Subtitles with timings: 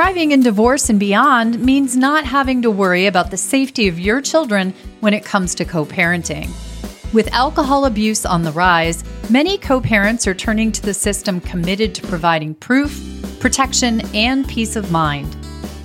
[0.00, 4.22] Thriving in divorce and beyond means not having to worry about the safety of your
[4.22, 6.48] children when it comes to co parenting.
[7.12, 11.94] With alcohol abuse on the rise, many co parents are turning to the system committed
[11.94, 12.98] to providing proof,
[13.40, 15.36] protection, and peace of mind.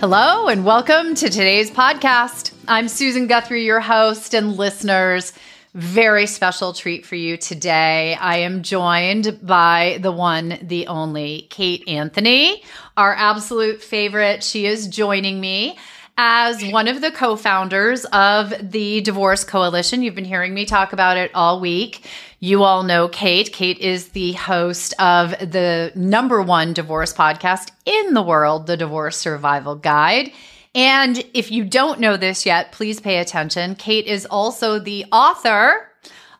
[0.00, 2.52] Hello, and welcome to today's podcast.
[2.66, 5.34] I'm Susan Guthrie, your host and listeners
[5.74, 8.14] very special treat for you today.
[8.14, 12.62] I am joined by the one, the only Kate Anthony,
[12.96, 14.42] our absolute favorite.
[14.42, 15.78] She is joining me
[16.16, 20.02] as one of the co founders of the Divorce Coalition.
[20.02, 22.06] You've been hearing me talk about it all week.
[22.42, 23.52] You all know Kate.
[23.52, 29.18] Kate is the host of the number one divorce podcast in the world, The Divorce
[29.18, 30.32] Survival Guide.
[30.74, 33.74] And if you don't know this yet, please pay attention.
[33.74, 35.86] Kate is also the author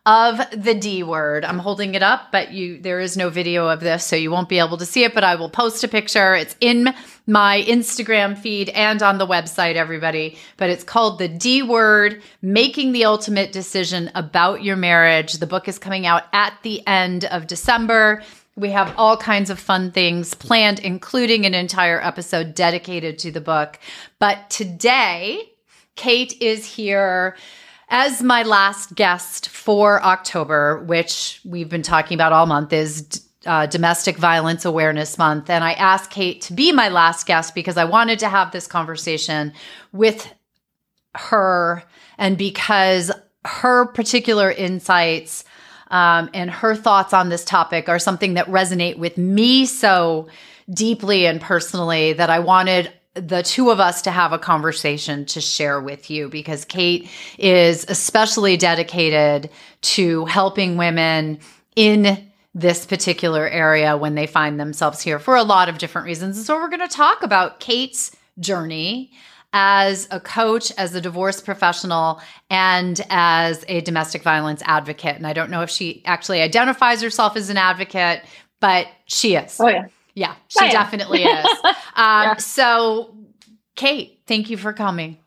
[0.07, 1.45] of the D word.
[1.45, 4.49] I'm holding it up, but you there is no video of this, so you won't
[4.49, 6.35] be able to see it, but I will post a picture.
[6.35, 6.95] It's in
[7.31, 10.37] my Instagram feed and on the website, everybody.
[10.57, 15.35] But it's called The D Word Making the Ultimate Decision About Your Marriage.
[15.35, 18.23] The book is coming out at the end of December.
[18.57, 23.41] We have all kinds of fun things planned, including an entire episode dedicated to the
[23.41, 23.79] book.
[24.19, 25.53] But today,
[25.95, 27.37] Kate is here
[27.91, 33.67] as my last guest for October, which we've been talking about all month, is uh,
[33.67, 35.51] Domestic Violence Awareness Month.
[35.51, 38.67] And I asked Kate to be my last guest because I wanted to have this
[38.67, 39.53] conversation
[39.93, 40.33] with
[41.15, 41.83] her
[42.19, 43.11] and because
[43.45, 45.45] her particular insights
[45.91, 50.29] um, and her thoughts on this topic are something that resonate with me so
[50.73, 55.41] deeply and personally that I wanted the two of us to have a conversation to
[55.41, 57.09] share with you because Kate
[57.39, 59.51] is especially dedicated
[59.83, 61.41] to helping women
[61.75, 66.37] in this particular area when they find themselves here for a lot of different reasons.
[66.37, 69.13] And so we're going to talk about Kate's journey
[69.53, 75.17] as a coach, as a divorce professional, and as a domestic violence advocate.
[75.17, 78.23] And I don't know if she actually identifies herself as an advocate,
[78.61, 79.57] but she is.
[79.61, 79.87] Oh, yeah.
[80.15, 81.47] Yeah, she definitely is.
[81.97, 82.37] Um, yeah.
[82.37, 83.15] So,
[83.75, 85.19] Kate, thank you for coming.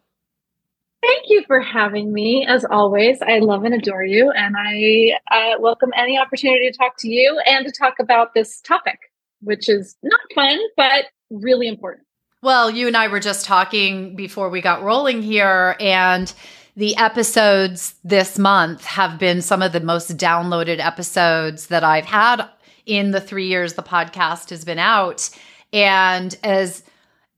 [1.03, 2.45] Thank you for having me.
[2.47, 6.93] As always, I love and adore you, and I uh, welcome any opportunity to talk
[6.99, 8.99] to you and to talk about this topic,
[9.41, 12.07] which is not fun, but really important.
[12.41, 16.33] Well, you and I were just talking before we got rolling here, and
[16.77, 22.47] the episodes this month have been some of the most downloaded episodes that I've had
[22.85, 25.29] in the three years the podcast has been out.
[25.73, 26.83] And as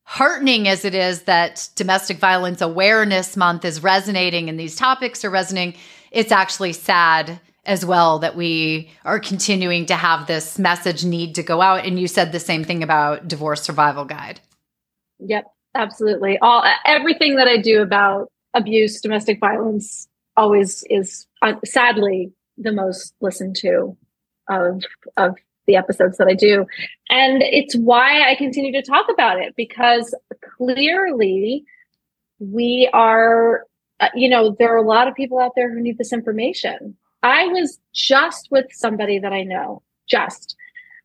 [0.05, 5.29] heartening as it is that Domestic Violence Awareness Month is resonating and these topics are
[5.29, 5.79] resonating,
[6.11, 11.43] it's actually sad as well that we are continuing to have this message need to
[11.43, 11.85] go out.
[11.85, 14.39] And you said the same thing about Divorce Survival Guide.
[15.19, 15.45] Yep.
[15.73, 16.37] absolutely.
[16.39, 23.13] All everything that I do about abuse, domestic violence, always is uh, sadly the most
[23.21, 23.97] listened to
[24.49, 24.83] of
[25.17, 25.35] of
[25.67, 26.65] the episodes that I do,
[27.09, 30.13] and it's why I continue to talk about it because
[30.57, 31.65] clearly
[32.39, 33.65] we are.
[34.01, 36.97] Uh, you know, there are a lot of people out there who need this information.
[37.23, 40.57] I was just with somebody that I know, just,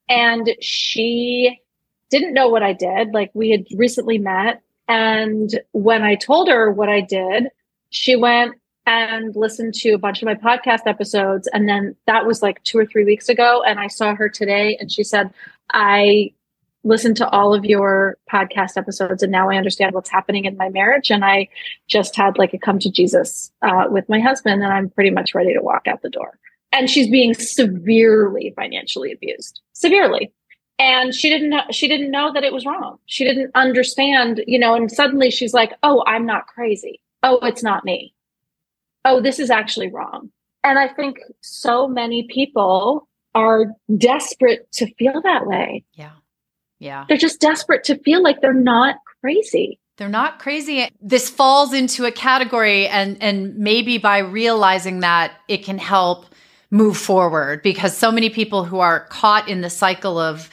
[0.08, 1.60] and she
[2.10, 3.14] didn't know what I did.
[3.14, 4.60] Like we had recently met.
[4.88, 7.48] And when I told her what I did,
[7.90, 8.56] she went
[8.86, 11.48] and listened to a bunch of my podcast episodes.
[11.52, 13.62] And then that was like two or three weeks ago.
[13.66, 15.32] And I saw her today and she said,
[15.72, 16.32] I
[16.82, 20.70] listened to all of your podcast episodes and now I understand what's happening in my
[20.70, 21.10] marriage.
[21.10, 21.48] And I
[21.88, 25.34] just had like a come to Jesus uh, with my husband and I'm pretty much
[25.34, 26.38] ready to walk out the door.
[26.72, 30.32] And she's being severely financially abused, severely
[30.80, 34.58] and she didn't know she didn't know that it was wrong she didn't understand you
[34.58, 38.14] know and suddenly she's like oh i'm not crazy oh it's not me
[39.04, 40.30] oh this is actually wrong.
[40.62, 43.66] And i think so many people are
[43.96, 45.84] desperate to feel that way.
[45.94, 46.12] Yeah.
[46.78, 47.04] Yeah.
[47.08, 49.78] They're just desperate to feel like they're not crazy.
[49.98, 50.88] They're not crazy.
[51.00, 56.26] This falls into a category and and maybe by realizing that it can help
[56.70, 60.48] move forward because so many people who are caught in the cycle of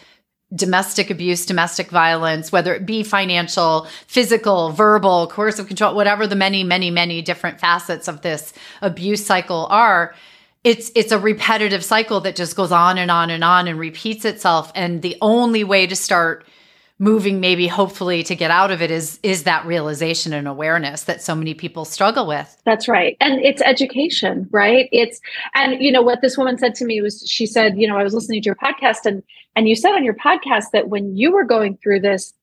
[0.55, 6.63] domestic abuse, domestic violence, whether it be financial, physical, verbal, coercive control, whatever the many,
[6.63, 10.15] many, many different facets of this abuse cycle are,
[10.63, 14.25] it's it's a repetitive cycle that just goes on and on and on and repeats
[14.25, 14.71] itself.
[14.75, 16.45] And the only way to start
[16.99, 21.21] moving maybe hopefully to get out of it is is that realization and awareness that
[21.21, 22.57] so many people struggle with.
[22.65, 23.15] That's right.
[23.19, 24.89] And it's education right?
[24.91, 25.19] It's
[25.53, 28.03] and you know what this woman said to me was she said you know i
[28.03, 29.21] was listening to your podcast and
[29.55, 32.33] and you said on your podcast that when you were going through this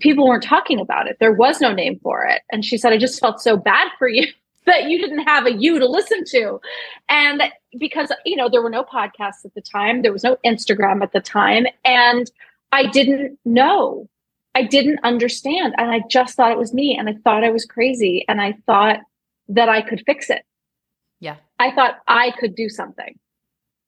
[0.00, 1.16] people weren't talking about it.
[1.18, 2.42] There was no name for it.
[2.50, 4.26] And she said i just felt so bad for you
[4.66, 6.60] that you didn't have a you to listen to.
[7.08, 7.42] And
[7.78, 10.02] because you know there were no podcasts at the time.
[10.02, 11.66] There was no instagram at the time.
[11.84, 12.30] And
[12.72, 14.08] I didn't know.
[14.54, 15.74] I didn't understand.
[15.78, 16.96] And I just thought it was me.
[16.98, 18.24] And I thought I was crazy.
[18.28, 19.00] And I thought
[19.48, 20.42] that I could fix it.
[21.20, 21.36] Yeah.
[21.58, 23.18] I thought I could do something.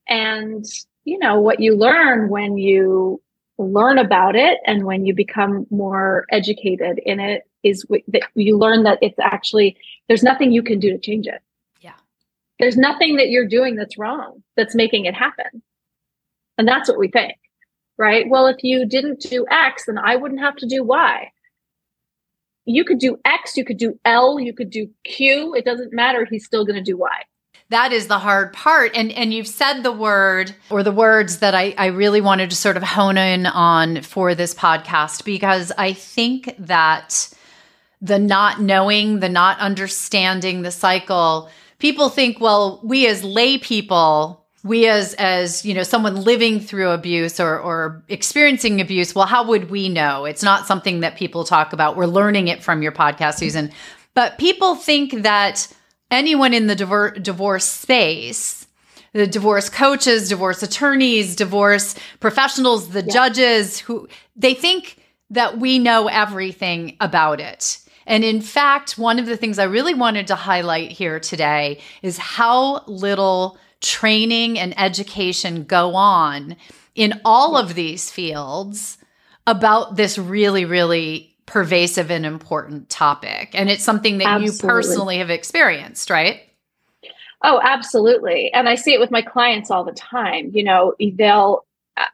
[0.09, 0.65] And,
[1.05, 3.21] you know, what you learn when you
[3.59, 8.83] learn about it and when you become more educated in it is that you learn
[8.83, 9.77] that it's actually,
[10.09, 11.41] there's nothing you can do to change it.
[11.81, 11.95] Yeah.
[12.59, 15.63] There's nothing that you're doing that's wrong that's making it happen.
[16.59, 17.35] And that's what we think
[17.99, 18.29] right?
[18.29, 21.31] Well, if you didn't do X, then I wouldn't have to do Y.
[22.67, 25.55] You could do X, you could do L, you could do Q.
[25.55, 26.27] It doesn't matter.
[26.29, 27.23] He's still going to do Y.
[27.71, 28.93] That is the hard part.
[28.95, 32.57] And and you've said the word or the words that I, I really wanted to
[32.57, 37.33] sort of hone in on for this podcast because I think that
[38.01, 41.49] the not knowing, the not understanding the cycle,
[41.79, 46.91] people think, well, we as lay people we as as you know someone living through
[46.91, 50.25] abuse or or experiencing abuse well how would we know?
[50.25, 51.97] It's not something that people talk about.
[51.97, 53.71] We're learning it from your podcast susan.
[54.15, 55.69] But people think that
[56.11, 58.67] anyone in the divor- divorce space
[59.13, 63.13] the divorce coaches divorce attorneys divorce professionals the yeah.
[63.13, 64.99] judges who they think
[65.31, 67.79] that we know everything about it.
[68.07, 72.19] And in fact, one of the things I really wanted to highlight here today is
[72.19, 76.57] how little training and education go on
[76.95, 78.99] in all of these fields
[79.47, 83.51] about this really, really pervasive and important topic.
[83.53, 84.57] And it's something that absolutely.
[84.57, 86.41] you personally have experienced, right?
[87.43, 88.51] Oh, absolutely.
[88.55, 90.51] And I see it with my clients all the time.
[90.55, 91.67] You know, they'll,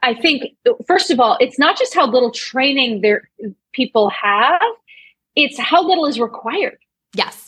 [0.03, 0.43] I think,
[0.85, 3.29] first of all, it's not just how little training their
[3.71, 4.61] people have,
[5.37, 6.77] it's how little is required.
[7.15, 7.40] Yes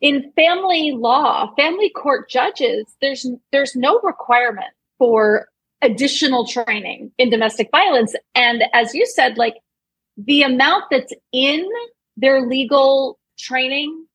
[0.00, 5.48] in family law, family court judges, there's there's no requirement for
[5.82, 8.14] additional training in domestic violence.
[8.34, 9.56] And as you said, like
[10.16, 11.66] the amount that's in
[12.16, 14.06] their legal training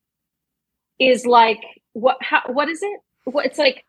[1.00, 1.62] is like
[1.94, 3.00] what how what is it?
[3.26, 3.86] What it's like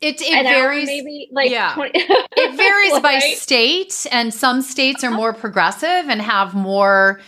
[0.00, 1.72] it, it varies maybe like yeah.
[1.74, 5.16] 20, it varies by state and some states are uh-huh.
[5.16, 7.20] more progressive and have more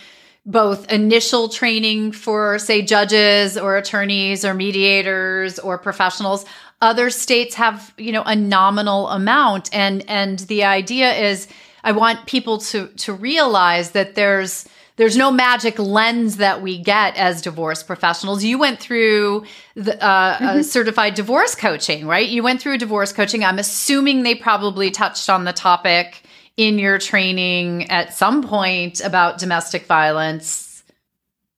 [0.47, 6.45] both initial training for, say, judges or attorneys or mediators or professionals.
[6.81, 9.69] Other states have, you know, a nominal amount.
[9.73, 11.49] And and the idea is
[11.83, 17.17] I want people to to realize that there's there's no magic lens that we get
[17.17, 18.43] as divorce professionals.
[18.43, 20.61] You went through the uh, mm-hmm.
[20.61, 22.27] certified divorce coaching, right?
[22.27, 23.43] You went through divorce coaching.
[23.43, 26.23] I'm assuming they probably touched on the topic
[26.57, 30.83] in your training at some point about domestic violence?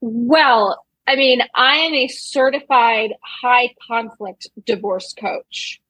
[0.02, 5.82] Well, I mean, I am a certified high conflict divorce coach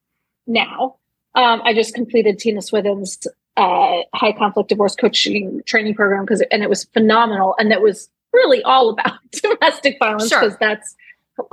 [0.46, 0.96] now.
[1.34, 3.26] Um, I just completed Tina Swithin's
[3.56, 8.08] uh, high conflict divorce coaching training program because, and it was phenomenal, and it was
[8.32, 10.56] really all about domestic violence because sure.
[10.60, 10.96] that's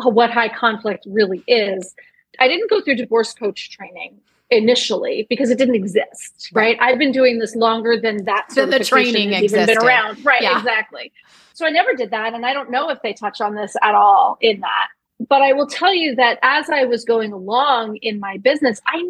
[0.03, 1.93] what high conflict really is.
[2.39, 4.19] I didn't go through divorce coach training
[4.50, 6.77] initially because it didn't exist, right?
[6.80, 10.24] I've been doing this longer than that than the training has even been around.
[10.24, 10.58] Right, yeah.
[10.58, 11.12] exactly.
[11.54, 12.34] So I never did that.
[12.34, 14.88] And I don't know if they touch on this at all in that.
[15.27, 19.04] But I will tell you that as I was going along in my business, I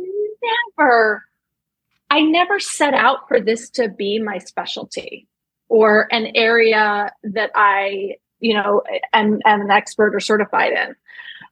[0.77, 1.25] never,
[2.09, 5.27] I never set out for this to be my specialty
[5.67, 8.81] or an area that I, you know,
[9.13, 10.95] am, am an expert or certified in.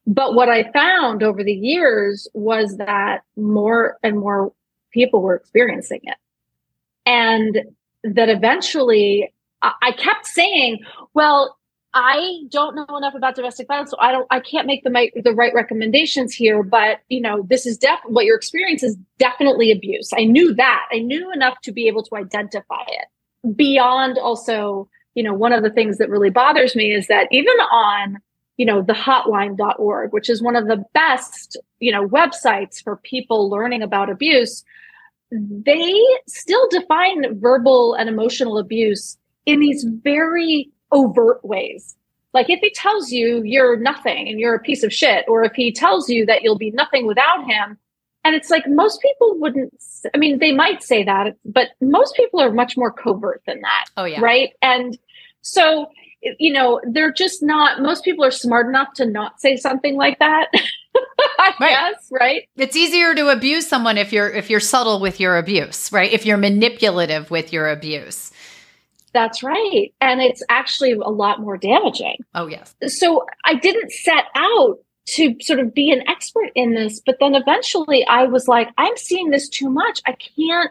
[0.06, 4.52] But what I found over the years was that more and more
[4.92, 6.16] people were experiencing it.
[7.04, 7.62] And
[8.04, 9.32] that eventually
[9.62, 10.80] I kept saying,
[11.14, 11.56] well,
[11.94, 15.10] I don't know enough about domestic violence, so I don't, I can't make the my,
[15.24, 16.62] the right recommendations here.
[16.62, 20.10] But you know, this is def what your experience is definitely abuse.
[20.14, 20.84] I knew that.
[20.92, 23.56] I knew enough to be able to identify it.
[23.56, 27.54] Beyond also, you know, one of the things that really bothers me is that even
[27.72, 28.18] on,
[28.56, 33.50] you know, the hotline.org, which is one of the best, you know, websites for people
[33.50, 34.64] learning about abuse,
[35.30, 35.94] they
[36.26, 41.96] still define verbal and emotional abuse in these very overt ways.
[42.32, 45.52] Like if he tells you you're nothing and you're a piece of shit, or if
[45.54, 47.78] he tells you that you'll be nothing without him,
[48.24, 49.72] and it's like most people wouldn't,
[50.12, 53.84] I mean, they might say that, but most people are much more covert than that.
[53.96, 54.20] Oh, yeah.
[54.20, 54.50] Right.
[54.60, 54.98] And
[55.42, 55.88] so,
[56.22, 60.18] you know, they're just not, most people are smart enough to not say something like
[60.18, 60.48] that.
[61.38, 61.92] I right.
[61.92, 62.48] guess, right?
[62.56, 66.10] It's easier to abuse someone if you're if you're subtle with your abuse, right?
[66.10, 68.32] If you're manipulative with your abuse.
[69.12, 69.92] That's right.
[70.00, 72.18] And it's actually a lot more damaging.
[72.34, 72.74] Oh, yes.
[72.86, 77.34] So I didn't set out to sort of be an expert in this, but then
[77.34, 80.02] eventually I was like, I'm seeing this too much.
[80.06, 80.70] I can't.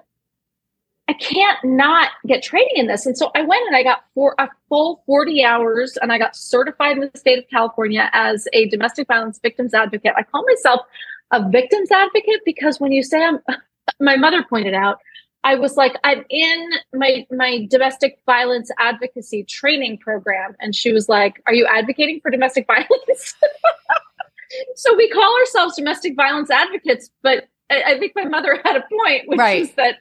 [1.07, 3.05] I can't not get training in this.
[3.05, 6.35] And so I went and I got for a full 40 hours and I got
[6.35, 10.13] certified in the state of California as a domestic violence victims advocate.
[10.17, 10.81] I call myself
[11.31, 13.39] a victims advocate because when you say I'm,
[13.99, 14.97] my mother pointed out,
[15.43, 21.07] I was like, I'm in my my domestic violence advocacy training program, and she was
[21.07, 23.35] like, "Are you advocating for domestic violence?"
[24.75, 28.81] so we call ourselves domestic violence advocates, but I, I, think my mother had a
[28.81, 29.61] point, which right.
[29.61, 29.97] is that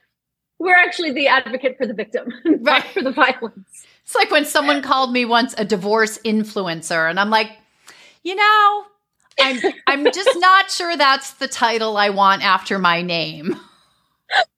[0.65, 2.83] we're actually the advocate for the victim, right.
[2.85, 3.87] for the violence.
[4.03, 7.53] It's like when someone called me once a divorce influencer, and I'm like,
[8.23, 8.85] you know,
[9.41, 13.57] I'm I'm just not sure that's the title I want after my name.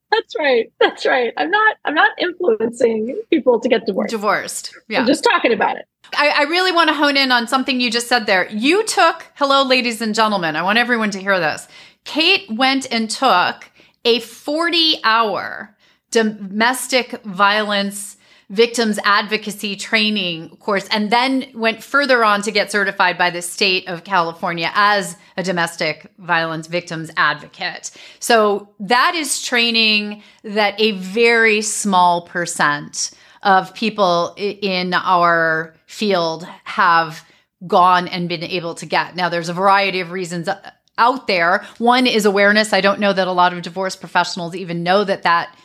[0.09, 0.71] That's right.
[0.79, 1.33] That's right.
[1.35, 4.11] I'm not I'm not influencing people to get divorced.
[4.11, 4.75] Divorced.
[4.87, 5.01] Yeah.
[5.01, 5.85] I'm just talking about it.
[6.17, 8.47] I, I really want to hone in on something you just said there.
[8.49, 10.55] You took, hello, ladies and gentlemen.
[10.55, 11.67] I want everyone to hear this.
[12.05, 13.69] Kate went and took
[14.05, 15.75] a 40 hour
[16.11, 18.17] domestic violence
[18.49, 23.85] victims advocacy training course and then went further on to get certified by the state
[23.89, 27.91] of California as a domestic violence victims advocate.
[28.19, 33.11] So that is training that a very small percent
[33.43, 37.25] of people in our field have
[37.65, 39.15] gone and been able to get.
[39.15, 41.65] Now there's a variety of reasons uh, out there.
[41.79, 42.71] One is awareness.
[42.71, 45.55] I don't know that a lot of divorce professionals even know that that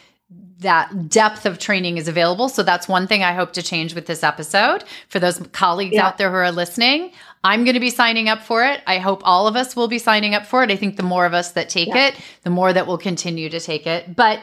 [0.62, 2.49] that depth of training is available.
[2.49, 4.85] So that's one thing I hope to change with this episode.
[5.09, 6.07] For those colleagues yeah.
[6.07, 7.12] out there who are listening,
[7.45, 8.81] I'm going to be signing up for it.
[8.87, 10.71] I hope all of us will be signing up for it.
[10.71, 12.09] I think the more of us that take yeah.
[12.09, 14.14] it, the more that will continue to take it.
[14.14, 14.38] But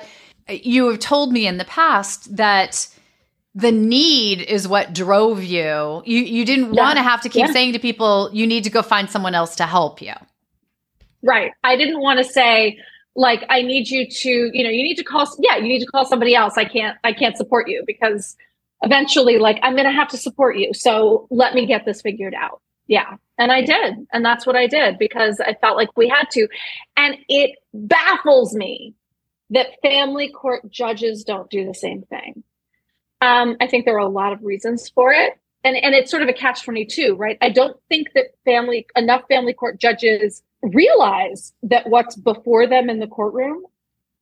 [0.48, 2.88] uh, you have told me in the past that
[3.56, 6.04] the need is what drove you.
[6.06, 6.84] You you didn't yeah.
[6.84, 9.56] want to have to keep saying to people you need to go find someone else
[9.56, 10.14] to help you.
[11.22, 11.52] Right.
[11.64, 12.80] I didn't want to say
[13.20, 15.86] like i need you to you know you need to call yeah you need to
[15.86, 16.58] call somebody else.
[16.58, 18.36] I can't i can't support you because
[18.82, 20.74] eventually like i'm gonna have to support you.
[20.74, 22.62] So let me get this figured out.
[22.88, 23.18] Yeah.
[23.38, 24.08] And i did.
[24.14, 26.48] And that's what i did because i felt like we had to.
[26.96, 28.96] And it baffles me
[29.50, 32.44] that family court judges don't do the same thing.
[33.20, 35.34] Um, i think there are a lot of reasons for it.
[35.66, 37.38] And and it's sort of a catch 22 right?
[37.42, 43.00] I don't think that family enough family court judges realize that what's before them in
[43.00, 43.64] the courtroom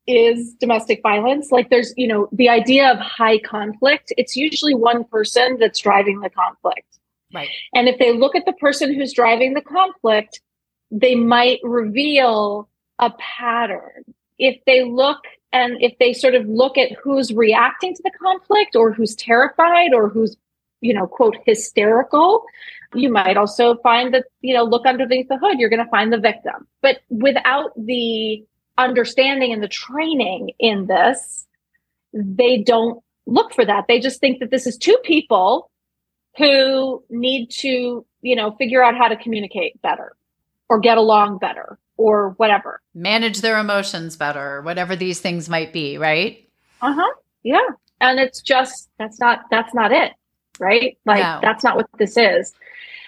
[0.06, 1.52] is domestic violence.
[1.52, 6.22] Like there's you know the idea of high conflict it's usually one person that's driving
[6.22, 7.00] the conflict.
[7.34, 7.50] Right.
[7.74, 10.42] And if they look at the person who's driving the conflict
[10.90, 14.06] they might reveal a pattern.
[14.40, 15.20] If they look
[15.52, 19.94] and if they sort of look at who's reacting to the conflict or who's terrified
[19.94, 20.38] or who's
[20.82, 22.44] you know, quote, hysterical.
[22.94, 26.12] You might also find that, you know, look underneath the hood, you're going to find
[26.12, 26.68] the victim.
[26.82, 28.46] But without the
[28.78, 31.46] understanding and the training in this,
[32.14, 33.86] they don't look for that.
[33.88, 35.70] They just think that this is two people
[36.38, 40.16] who need to, you know, figure out how to communicate better
[40.70, 42.82] or get along better or whatever.
[42.94, 46.48] Manage their emotions better, whatever these things might be, right?
[46.82, 47.14] Uh-huh.
[47.44, 47.68] Yeah.
[48.00, 50.14] And it's just that's not that's not it,
[50.60, 50.98] right?
[51.06, 51.40] Like no.
[51.42, 52.54] that's not what this is.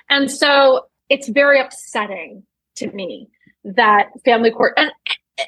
[0.10, 2.44] And so it's very upsetting
[2.76, 3.28] to me
[3.64, 4.92] that family court and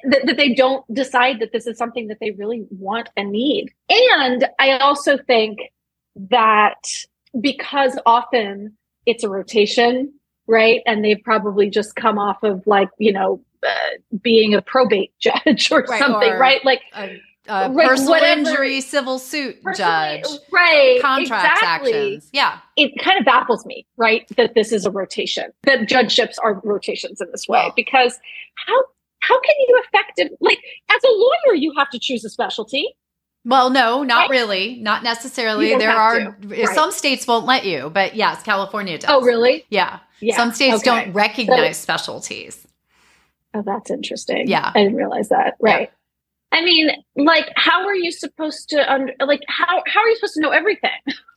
[0.06, 3.72] that, that they don't decide that this is something that they really want and need.
[3.90, 5.60] And I also think
[6.16, 6.82] that
[7.40, 10.14] because often it's a rotation,
[10.48, 10.82] right?
[10.86, 15.72] And they've probably just come off of like, you know, uh, being a probate judge
[15.72, 16.64] or right, something, or right?
[16.64, 21.00] Like, a, Uh, a right, personal whatever, injury civil suit judge, right?
[21.02, 21.92] Contract exactly.
[21.92, 22.60] actions, yeah.
[22.78, 27.20] It kind of baffles me, right, that this is a rotation, that judgeships are rotations
[27.20, 28.18] in this way, because
[28.56, 28.80] how
[29.20, 32.88] how can you effective like as a lawyer you have to choose a specialty
[33.44, 34.30] well, no, not right.
[34.30, 34.76] really.
[34.82, 35.76] Not necessarily.
[35.76, 36.68] There are right.
[36.70, 39.10] some states won't let you, but yes, California does.
[39.10, 39.66] Oh, really?
[39.70, 40.00] Yeah.
[40.20, 40.36] yeah.
[40.36, 40.84] Some states okay.
[40.84, 42.68] don't recognize so, specialties.
[43.54, 44.48] Oh, that's interesting.
[44.48, 44.72] Yeah.
[44.76, 45.56] I didn't realize that.
[45.60, 45.90] Right.
[45.90, 45.96] Yeah.
[46.52, 50.42] I mean, like how are you supposed to like how how are you supposed to
[50.42, 50.92] know everything?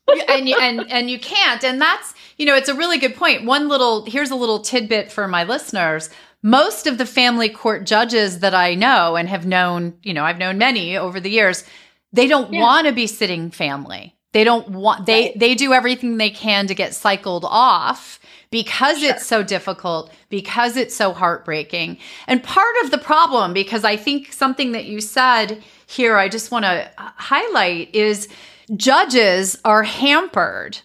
[0.29, 1.65] and you, and and you can't.
[1.65, 3.45] And that's, you know, it's a really good point.
[3.45, 6.11] One little here's a little tidbit for my listeners
[6.45, 10.39] most of the family court judges that I know and have known, you know, I've
[10.39, 11.65] known many over the years,
[12.13, 12.61] they don't yeah.
[12.61, 14.15] want to be sitting family.
[14.33, 15.39] They don't want they right.
[15.39, 18.21] they do everything they can to get cycled off
[18.55, 19.11] because sure.
[19.11, 21.99] it's so difficult, because it's so heartbreaking.
[22.29, 26.53] And part of the problem because I think something that you said here I just
[26.53, 28.29] want to highlight is
[28.77, 30.79] judges are hampered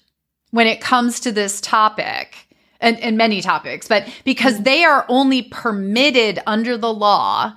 [0.50, 2.48] when it comes to this topic
[2.82, 4.64] and, and many topics, but because mm-hmm.
[4.64, 7.54] they are only permitted under the law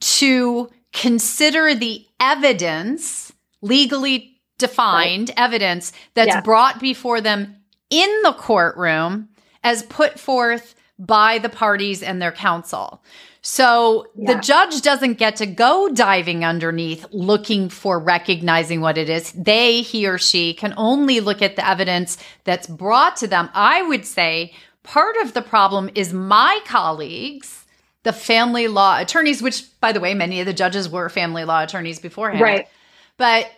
[0.00, 5.38] to consider the evidence, legally defined right.
[5.38, 6.40] evidence that's yeah.
[6.40, 7.54] brought before them
[7.90, 9.28] in the courtroom
[9.62, 13.02] as put forth by the parties and their counsel.
[13.42, 14.34] So yeah.
[14.34, 19.32] the judge doesn't get to go diving underneath looking for recognizing what it is.
[19.32, 23.50] They, he or she can only look at the evidence that's brought to them.
[23.52, 27.64] I would say part of the problem is my colleagues,
[28.04, 31.62] the family law attorneys, which by the way, many of the judges were family law
[31.62, 32.40] attorneys beforehand.
[32.40, 32.68] Right.
[33.16, 33.50] But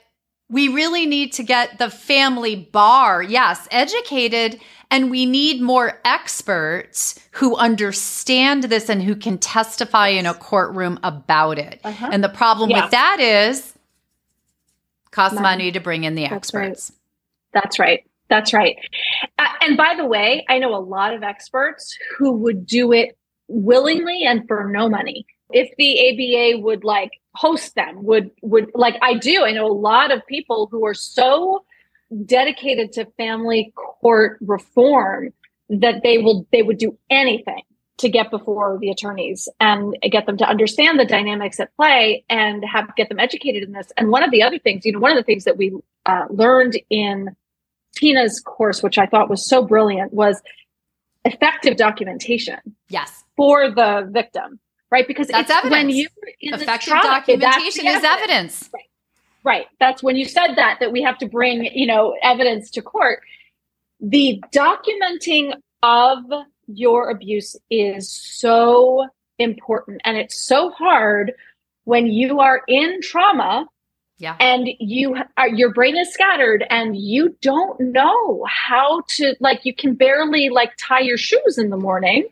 [0.50, 4.60] we really need to get the family bar, yes, educated
[4.94, 11.00] and we need more experts who understand this and who can testify in a courtroom
[11.02, 11.80] about it.
[11.82, 12.10] Uh-huh.
[12.12, 12.82] And the problem yeah.
[12.82, 13.74] with that is
[15.10, 15.64] costs money.
[15.64, 16.92] money to bring in the That's experts.
[16.92, 17.62] Right.
[17.62, 18.04] That's right.
[18.28, 18.76] That's right.
[19.36, 23.16] Uh, and by the way, I know a lot of experts who would do it
[23.48, 25.26] willingly and for no money.
[25.54, 29.44] If the ABA would like host them, would would like I do.
[29.44, 31.64] I know a lot of people who are so
[32.26, 35.32] dedicated to family court reform
[35.68, 37.62] that they will they would do anything
[37.98, 42.64] to get before the attorneys and get them to understand the dynamics at play and
[42.64, 43.92] have get them educated in this.
[43.96, 45.72] And one of the other things, you know, one of the things that we
[46.06, 47.36] uh, learned in
[47.94, 50.42] Tina's course, which I thought was so brilliant, was
[51.24, 52.58] effective documentation.
[52.88, 54.58] Yes, for the victim,
[54.94, 55.08] right?
[55.08, 55.72] Because that's evidence.
[55.72, 58.06] when you effective documentation is evidence.
[58.06, 58.70] evidence.
[58.72, 58.84] Right.
[59.42, 59.66] Right.
[59.80, 63.20] That's when you said that, that we have to bring, you know, evidence to court.
[64.00, 66.18] The documenting of
[66.68, 70.00] your abuse is so important.
[70.04, 71.32] And it's so hard
[71.82, 73.66] when you are in trauma
[74.18, 74.36] yeah.
[74.38, 79.74] and you are, your brain is scattered and you don't know how to like you
[79.74, 82.28] can barely like tie your shoes in the morning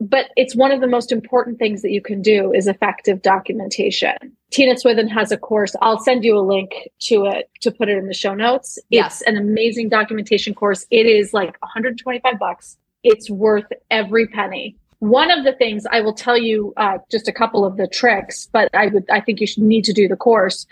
[0.00, 4.16] but it's one of the most important things that you can do is effective documentation.
[4.50, 5.74] Tina Swithin has a course.
[5.82, 8.78] I'll send you a link to it to put it in the show notes.
[8.90, 9.20] Yes.
[9.20, 10.86] It's an amazing documentation course.
[10.90, 12.76] It is like 125 bucks.
[13.02, 14.76] It's worth every penny.
[14.98, 18.48] One of the things I will tell you, uh, just a couple of the tricks,
[18.52, 20.66] but I would, I think you should need to do the course.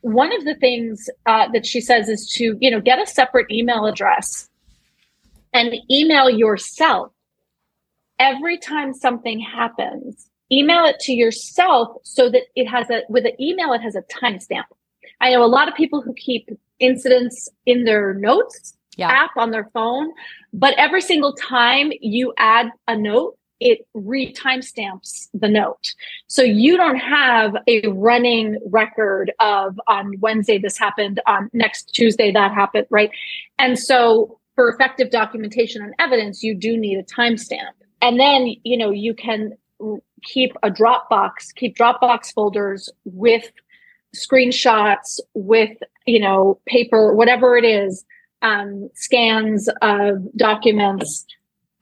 [0.00, 3.50] One of the things uh, that she says is to, you know, get a separate
[3.50, 4.48] email address
[5.52, 7.12] and email yourself
[8.18, 13.40] every time something happens, email it to yourself so that it has a, with an
[13.40, 14.64] email, it has a timestamp.
[15.20, 19.08] I know a lot of people who keep incidents in their notes yeah.
[19.10, 20.12] app on their phone,
[20.52, 25.92] but every single time you add a note, it re timestamps the note.
[26.28, 32.30] So you don't have a running record of on Wednesday this happened, on next Tuesday
[32.32, 33.10] that happened, right?
[33.58, 37.72] And so for effective documentation and evidence, you do need a timestamp.
[38.00, 39.52] And then, you know, you can
[40.22, 43.50] keep a Dropbox, keep Dropbox folders with
[44.14, 48.04] screenshots, with, you know, paper, whatever it is,
[48.42, 51.26] um, scans of documents.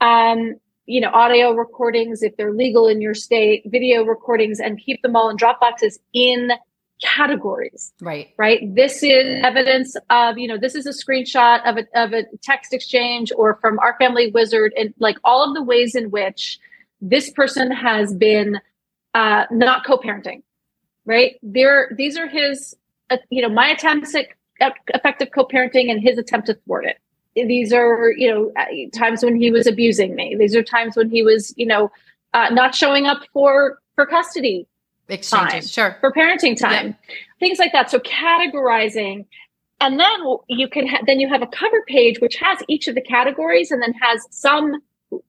[0.01, 0.55] Um,
[0.87, 5.17] you know, audio recordings if they're legal in your state, video recordings, and keep them
[5.17, 6.53] all in Dropboxes in
[7.03, 7.93] categories.
[8.01, 8.29] Right.
[8.39, 8.75] Right.
[8.75, 12.73] This is evidence of, you know, this is a screenshot of a, of a text
[12.73, 16.59] exchange or from our family wizard and like all of the ways in which
[17.01, 18.61] this person has been
[19.15, 20.43] uh, not co-parenting.
[21.05, 21.37] Right.
[21.43, 22.75] There, these are his,
[23.11, 24.29] uh, you know, my attempts at
[24.89, 26.99] effective co-parenting and his attempt to thwart it
[27.45, 28.65] these are you know uh,
[28.99, 31.91] times when he was abusing me these are times when he was you know
[32.33, 34.67] uh, not showing up for for custody
[35.09, 35.97] exchanges time, sure.
[36.01, 36.97] For parenting time.
[37.39, 37.91] Things like that.
[37.91, 39.27] So categorizing
[39.81, 42.95] and then you can ha- then you have a cover page which has each of
[42.95, 44.81] the categories and then has some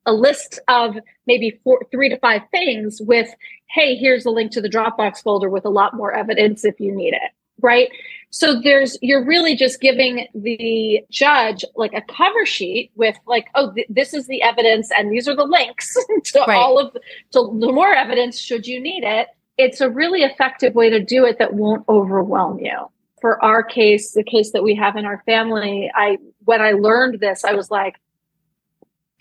[0.05, 3.29] a list of maybe four three to five things with
[3.69, 6.95] hey here's the link to the dropbox folder with a lot more evidence if you
[6.95, 7.89] need it right?
[8.29, 13.73] So there's you're really just giving the judge like a cover sheet with like oh
[13.73, 16.55] th- this is the evidence and these are the links to right.
[16.55, 16.93] all of
[17.31, 19.27] to the more evidence should you need it.
[19.57, 22.91] It's a really effective way to do it that won't overwhelm you.
[23.21, 27.19] For our case, the case that we have in our family, I when I learned
[27.19, 27.95] this, I was like,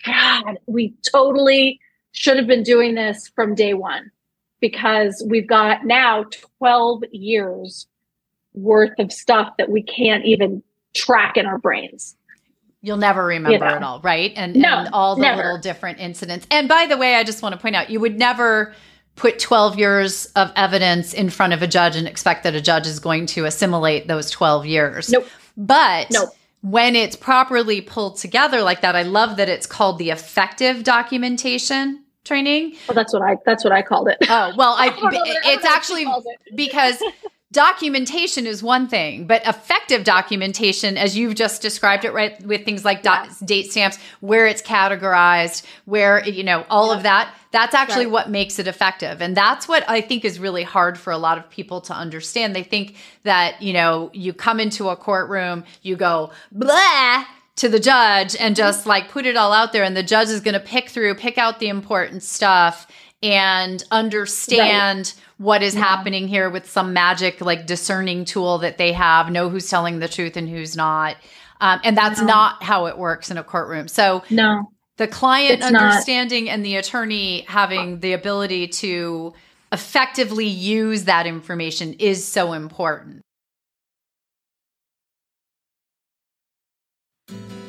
[0.05, 1.79] God, we totally
[2.11, 4.11] should have been doing this from day one
[4.59, 6.25] because we've got now
[6.59, 7.87] 12 years
[8.53, 10.63] worth of stuff that we can't even
[10.95, 12.15] track in our brains.
[12.81, 13.75] You'll never remember you know?
[13.75, 14.31] it all, right?
[14.35, 15.43] And, no, and all the never.
[15.43, 16.47] little different incidents.
[16.51, 18.73] And by the way, I just want to point out you would never
[19.17, 22.87] put 12 years of evidence in front of a judge and expect that a judge
[22.87, 25.09] is going to assimilate those 12 years.
[25.09, 25.27] Nope.
[25.57, 26.29] But nope.
[26.61, 32.03] when it's properly pulled together like that, I love that it's called the effective documentation
[32.23, 32.75] training.
[32.87, 34.17] Well, that's what I that's what I called it.
[34.29, 35.09] Oh well, I, I
[35.51, 36.55] it's actually it.
[36.55, 37.01] because
[37.51, 42.83] documentation is one thing, but effective documentation, as you've just described it, right, with things
[42.83, 48.05] like dot, date stamps, where it's categorized, where, you know, all of that, that's actually
[48.05, 48.11] right.
[48.11, 49.21] what makes it effective.
[49.21, 52.53] And that's what I think is really hard for a lot of people to understand.
[52.53, 57.23] They think that, you know, you come into a courtroom, you go, blah,
[57.55, 58.89] to the judge and just mm-hmm.
[58.89, 61.37] like put it all out there, and the judge is going to pick through, pick
[61.37, 62.87] out the important stuff
[63.27, 65.23] and understand right.
[65.37, 65.81] what is yeah.
[65.81, 70.07] happening here with some magic like discerning tool that they have know who's telling the
[70.07, 71.17] truth and who's not
[71.59, 72.27] um, and that's no.
[72.27, 74.63] not how it works in a courtroom so no
[74.95, 76.53] the client it's understanding not.
[76.53, 79.33] and the attorney having the ability to
[79.73, 83.21] effectively use that information is so important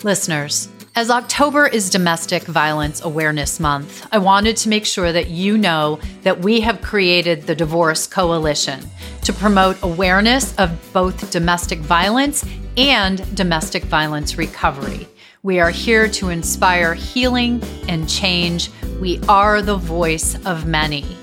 [0.05, 5.57] listeners as October is Domestic Violence Awareness Month, I wanted to make sure that you
[5.57, 8.81] know that we have created the Divorce Coalition
[9.23, 12.45] to promote awareness of both domestic violence
[12.77, 15.07] and domestic violence recovery.
[15.45, 18.73] We are here to inspire healing and change.
[19.01, 21.18] We are the voice of many.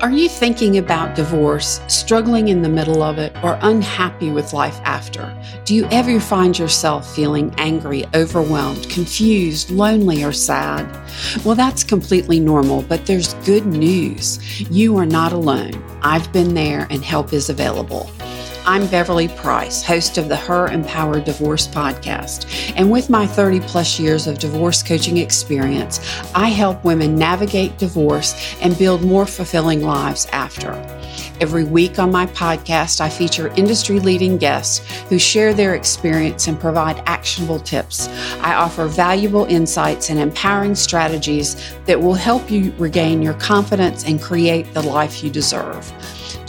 [0.00, 4.80] Are you thinking about divorce, struggling in the middle of it, or unhappy with life
[4.82, 5.36] after?
[5.66, 10.88] Do you ever find yourself feeling angry, overwhelmed, confused, lonely, or sad?
[11.44, 14.62] Well, that's completely normal, but there's good news.
[14.70, 15.72] You are not alone.
[16.00, 18.10] I've been there and help is available.
[18.66, 22.46] I'm Beverly Price, host of the Her Empowered Divorce podcast.
[22.76, 25.98] And with my 30 plus years of divorce coaching experience,
[26.34, 30.72] I help women navigate divorce and build more fulfilling lives after.
[31.40, 36.60] Every week on my podcast, I feature industry leading guests who share their experience and
[36.60, 38.08] provide actionable tips.
[38.40, 44.20] I offer valuable insights and empowering strategies that will help you regain your confidence and
[44.20, 45.90] create the life you deserve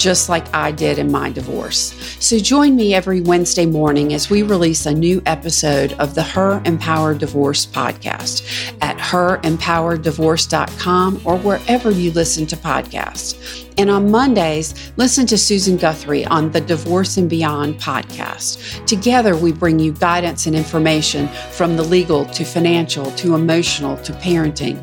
[0.02, 1.94] just like I did in my divorce.
[2.20, 6.62] So join me every Wednesday morning as we release a new episode of the Her
[6.66, 13.68] Empowered Divorce podcast at herempowereddivorce.com or wherever you listen to podcasts.
[13.78, 18.86] And on Mondays, listen to Susan Guthrie on the Divorce and Beyond podcast.
[18.86, 24.12] Together, we bring you guidance and information from the legal to financial to emotional to
[24.14, 24.78] parenting.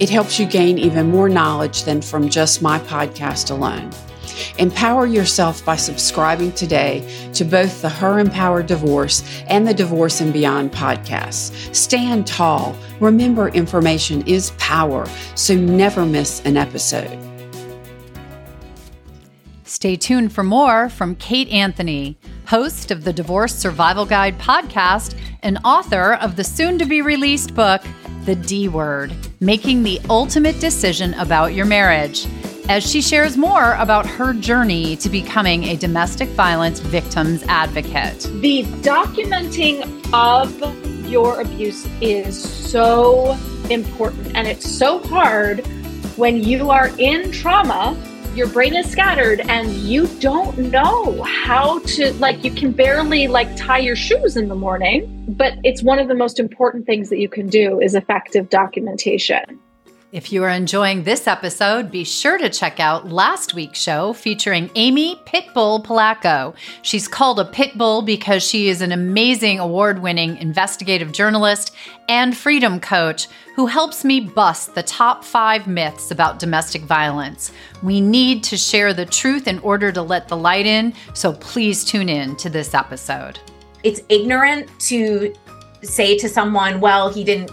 [0.00, 3.90] It helps you gain even more knowledge than from just my podcast alone.
[4.58, 10.32] Empower yourself by subscribing today to both the Her Empowered Divorce and the Divorce and
[10.32, 11.74] Beyond podcasts.
[11.74, 12.76] Stand tall.
[13.00, 17.18] Remember, information is power, so never miss an episode.
[19.64, 25.58] Stay tuned for more from Kate Anthony, host of the Divorce Survival Guide podcast and
[25.64, 27.80] author of the soon to be released book,
[28.24, 32.26] The D Word Making the Ultimate Decision About Your Marriage
[32.70, 38.20] as she shares more about her journey to becoming a domestic violence victims advocate.
[38.40, 39.82] The documenting
[40.14, 40.54] of
[41.10, 43.36] your abuse is so
[43.70, 45.66] important and it's so hard
[46.16, 47.96] when you are in trauma
[48.36, 53.48] your brain is scattered and you don't know how to like you can barely like
[53.56, 57.18] tie your shoes in the morning but it's one of the most important things that
[57.18, 59.58] you can do is effective documentation
[60.12, 64.68] if you are enjoying this episode, be sure to check out last week's show featuring
[64.74, 66.52] Amy Pitbull Polacko.
[66.82, 71.76] She's called a Pitbull because she is an amazing award winning investigative journalist
[72.08, 77.52] and freedom coach who helps me bust the top five myths about domestic violence.
[77.80, 81.84] We need to share the truth in order to let the light in, so please
[81.84, 83.38] tune in to this episode.
[83.84, 85.32] It's ignorant to
[85.82, 87.52] say to someone, well, he didn't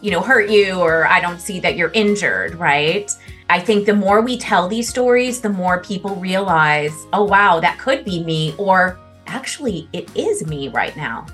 [0.00, 3.10] you know, hurt you or I don't see that you're injured, right?
[3.48, 7.78] I think the more we tell these stories, the more people realize, oh, wow, that
[7.78, 11.26] could be me, or actually, it is me right now.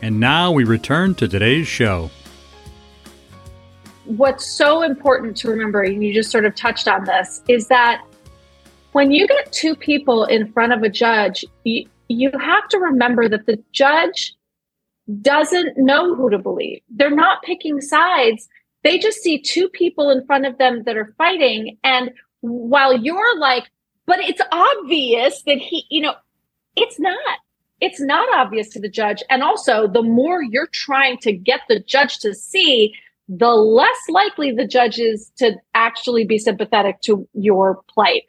[0.00, 2.10] And now we return to today's show.
[4.06, 8.02] What's so important to remember, and you just sort of touched on this, is that
[8.92, 13.28] when you get two people in front of a judge, you, you have to remember
[13.28, 14.34] that the judge
[15.22, 16.80] doesn't know who to believe.
[16.90, 18.48] They're not picking sides.
[18.84, 21.78] They just see two people in front of them that are fighting.
[21.82, 23.64] And while you're like,
[24.06, 26.14] but it's obvious that he, you know,
[26.76, 27.38] it's not.
[27.80, 29.22] It's not obvious to the judge.
[29.30, 32.92] And also, the more you're trying to get the judge to see,
[33.28, 38.22] the less likely the judge is to actually be sympathetic to your plight.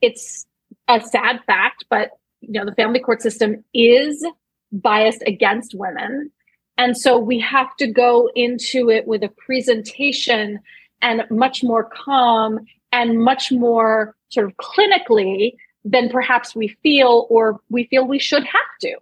[0.00, 0.46] It's
[0.88, 2.10] a sad fact, but
[2.40, 4.24] you know, the family court system is
[4.72, 6.30] biased against women.
[6.76, 10.60] And so we have to go into it with a presentation
[11.02, 12.60] and much more calm
[12.92, 15.54] and much more sort of clinically
[15.84, 18.96] than perhaps we feel or we feel we should have to.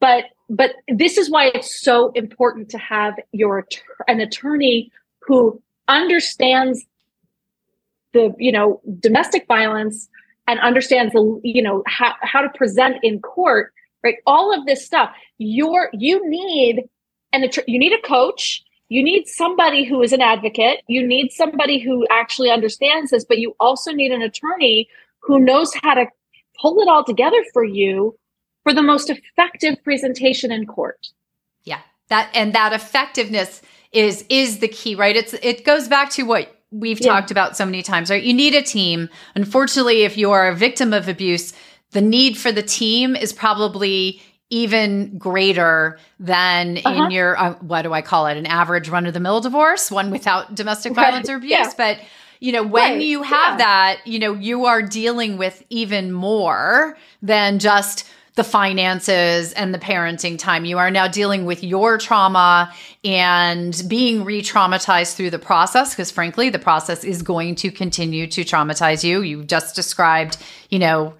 [0.00, 3.66] But but this is why it's so important to have your
[4.08, 6.84] an attorney who understands
[8.12, 10.08] the you know domestic violence
[10.48, 14.16] and understands the you know how, how to present in court right?
[14.26, 15.10] All of this stuff.
[15.38, 16.88] You're you need
[17.32, 18.62] and you need a coach.
[18.88, 20.82] You need somebody who is an advocate.
[20.88, 24.88] You need somebody who actually understands this, but you also need an attorney
[25.20, 26.06] who knows how to
[26.60, 28.18] pull it all together for you
[28.64, 31.08] for the most effective presentation in court.
[31.62, 31.80] Yeah.
[32.08, 35.16] That and that effectiveness is is the key, right?
[35.16, 37.12] It's it goes back to what we've yeah.
[37.12, 38.22] talked about so many times, right?
[38.22, 39.08] You need a team.
[39.34, 41.52] Unfortunately, if you are a victim of abuse,
[41.92, 47.04] the need for the team is probably even greater than uh-huh.
[47.04, 49.90] in your uh, what do I call it an average run of the mill divorce
[49.90, 51.72] one without domestic violence or abuse yeah.
[51.76, 51.98] but
[52.40, 53.00] you know when right.
[53.00, 53.56] you have yeah.
[53.58, 59.78] that you know you are dealing with even more than just the finances and the
[59.78, 60.64] parenting time.
[60.64, 62.72] You are now dealing with your trauma
[63.04, 68.26] and being re traumatized through the process, because frankly, the process is going to continue
[68.28, 69.20] to traumatize you.
[69.20, 70.38] You just described,
[70.70, 71.14] you know,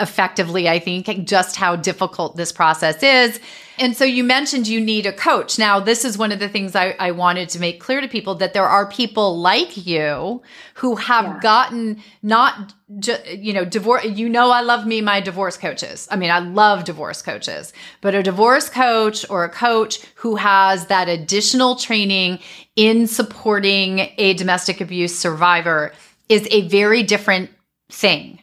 [0.00, 3.38] effectively, I think, just how difficult this process is.
[3.78, 5.56] And so you mentioned you need a coach.
[5.56, 8.34] Now, this is one of the things I, I wanted to make clear to people
[8.36, 10.42] that there are people like you
[10.74, 11.38] who have yeah.
[11.40, 14.04] gotten not, ju- you know, divorce.
[14.04, 16.08] You know, I love me, my divorce coaches.
[16.10, 20.86] I mean, I love divorce coaches, but a divorce coach or a coach who has
[20.86, 22.40] that additional training
[22.74, 25.92] in supporting a domestic abuse survivor
[26.28, 27.50] is a very different
[27.90, 28.40] thing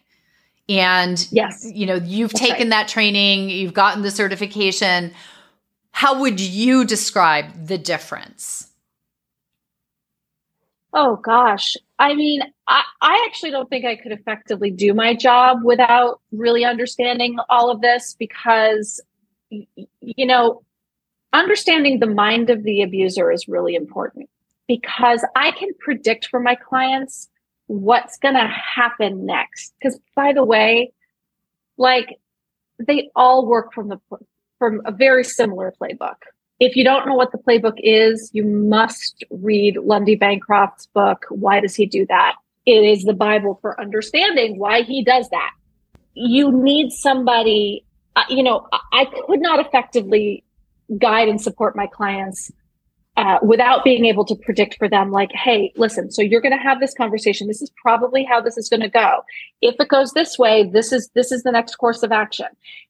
[0.67, 1.69] and yes.
[1.73, 2.69] you know you've That's taken right.
[2.71, 5.13] that training you've gotten the certification.
[5.91, 8.69] How would you describe the difference?
[10.93, 11.78] Oh gosh.
[11.99, 16.65] I mean I, I actually don't think i could effectively do my job without really
[16.65, 19.01] understanding all of this because
[19.49, 20.63] you know
[21.34, 24.30] understanding the mind of the abuser is really important
[24.67, 27.30] because i can predict for my clients
[27.67, 29.73] what's going to happen next.
[29.80, 30.93] Because by the way,
[31.78, 32.19] like
[32.80, 33.99] they all work from the
[34.60, 36.15] from a very similar playbook.
[36.60, 41.25] If you don't know what the playbook is, you must read Lundy Bancroft's book.
[41.30, 42.36] Why does he do that?
[42.65, 45.51] It is the Bible for understanding why he does that.
[46.13, 47.84] You need somebody,
[48.15, 50.45] uh, you know, I could not effectively
[50.97, 52.51] guide and support my clients
[53.17, 56.62] uh, without being able to predict for them, like, hey, listen, so you're going to
[56.62, 57.47] have this conversation.
[57.47, 59.21] This is probably how this is going to go.
[59.62, 62.47] If it goes this way, this is this is the next course of action.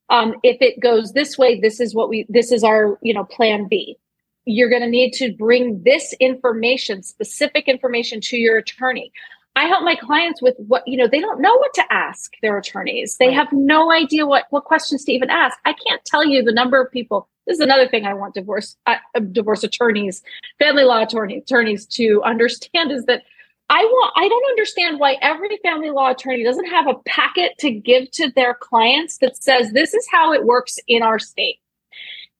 [0.09, 3.25] Um, if it goes this way, this is what we this is our you know
[3.25, 3.97] plan B.
[4.45, 9.11] You're going to need to bring this information, specific information, to your attorney.
[9.55, 12.57] I help my clients with what you know they don't know what to ask their
[12.57, 13.17] attorneys.
[13.17, 13.35] They right.
[13.35, 15.55] have no idea what what questions to even ask.
[15.65, 18.75] I can't tell you the number of people this is another thing I want divorce
[18.85, 18.95] uh,
[19.31, 20.23] divorce attorneys,
[20.59, 23.23] family law attorney, attorneys to understand is that
[23.69, 27.71] I want I don't understand why every family law attorney doesn't have a packet to
[27.71, 31.59] give to their clients that says this is how it works in our state.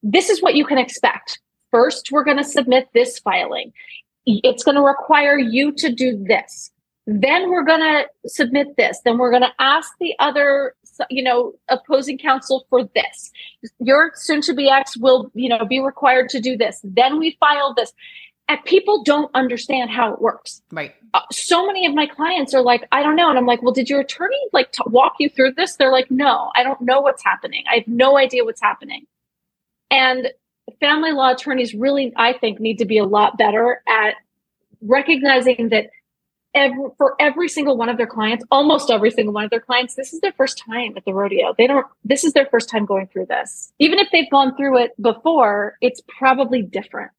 [0.03, 1.39] This is what you can expect.
[1.71, 3.73] First, we're going to submit this filing.
[4.25, 6.71] It's going to require you to do this.
[7.07, 8.99] Then we're going to submit this.
[9.03, 10.75] Then we're going to ask the other
[11.10, 13.31] you know, opposing counsel for this.
[13.79, 16.79] Your soon to be ex will, you know, be required to do this.
[16.84, 17.93] Then we file this.
[18.47, 20.62] And people don't understand how it works.
[20.71, 20.93] Right.
[21.15, 23.27] Uh, so many of my clients are like, I don't know.
[23.27, 25.77] And I'm like, well, did your attorney like t- walk you through this?
[25.77, 27.63] They're like, no, I don't know what's happening.
[27.71, 29.08] I have no idea what's happening.
[29.89, 30.31] And
[30.79, 34.15] family law attorneys really, I think, need to be a lot better at
[34.81, 35.89] recognizing that
[36.55, 39.95] every, for every single one of their clients, almost every single one of their clients,
[39.95, 41.53] this is their first time at the rodeo.
[41.57, 43.71] They don't, this is their first time going through this.
[43.77, 47.11] Even if they've gone through it before, it's probably different.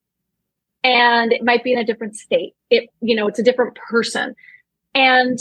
[0.82, 2.54] And it might be in a different state.
[2.70, 4.34] It, you know, it's a different person.
[4.94, 5.38] And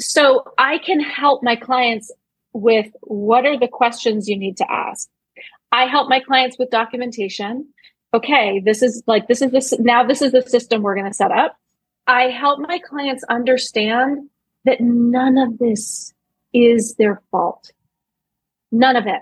[0.00, 2.10] so I can help my clients
[2.52, 5.08] with what are the questions you need to ask.
[5.70, 7.68] I help my clients with documentation.
[8.14, 11.12] Okay, this is like, this is this, now this is the system we're going to
[11.12, 11.58] set up
[12.08, 14.30] I help my clients understand
[14.64, 16.14] that none of this
[16.54, 17.70] is their fault.
[18.72, 19.20] None of it.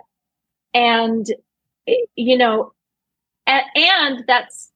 [0.72, 1.26] And,
[2.14, 2.72] you know,
[3.46, 4.70] and, that's,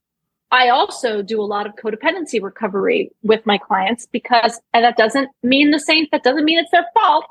[0.51, 5.29] I also do a lot of codependency recovery with my clients because, and that doesn't
[5.41, 7.29] mean the same, that doesn't mean it's their fault.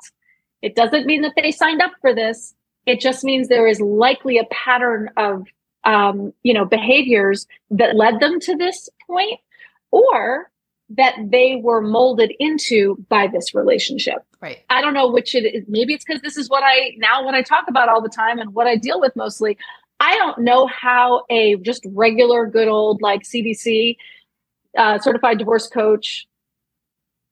[0.62, 2.54] It doesn't mean that they signed up for this.
[2.86, 5.46] It just means there is likely a pattern of,
[5.84, 9.40] um, you know, behaviors that led them to this point,
[9.90, 10.50] or
[10.90, 14.24] that they were molded into by this relationship.
[14.40, 14.58] Right.
[14.68, 15.64] I don't know which it is.
[15.68, 18.38] Maybe it's because this is what I now what I talk about all the time
[18.38, 19.56] and what I deal with mostly.
[20.00, 23.96] I don't know how a just regular good old like CDC
[24.76, 26.26] uh, certified divorce coach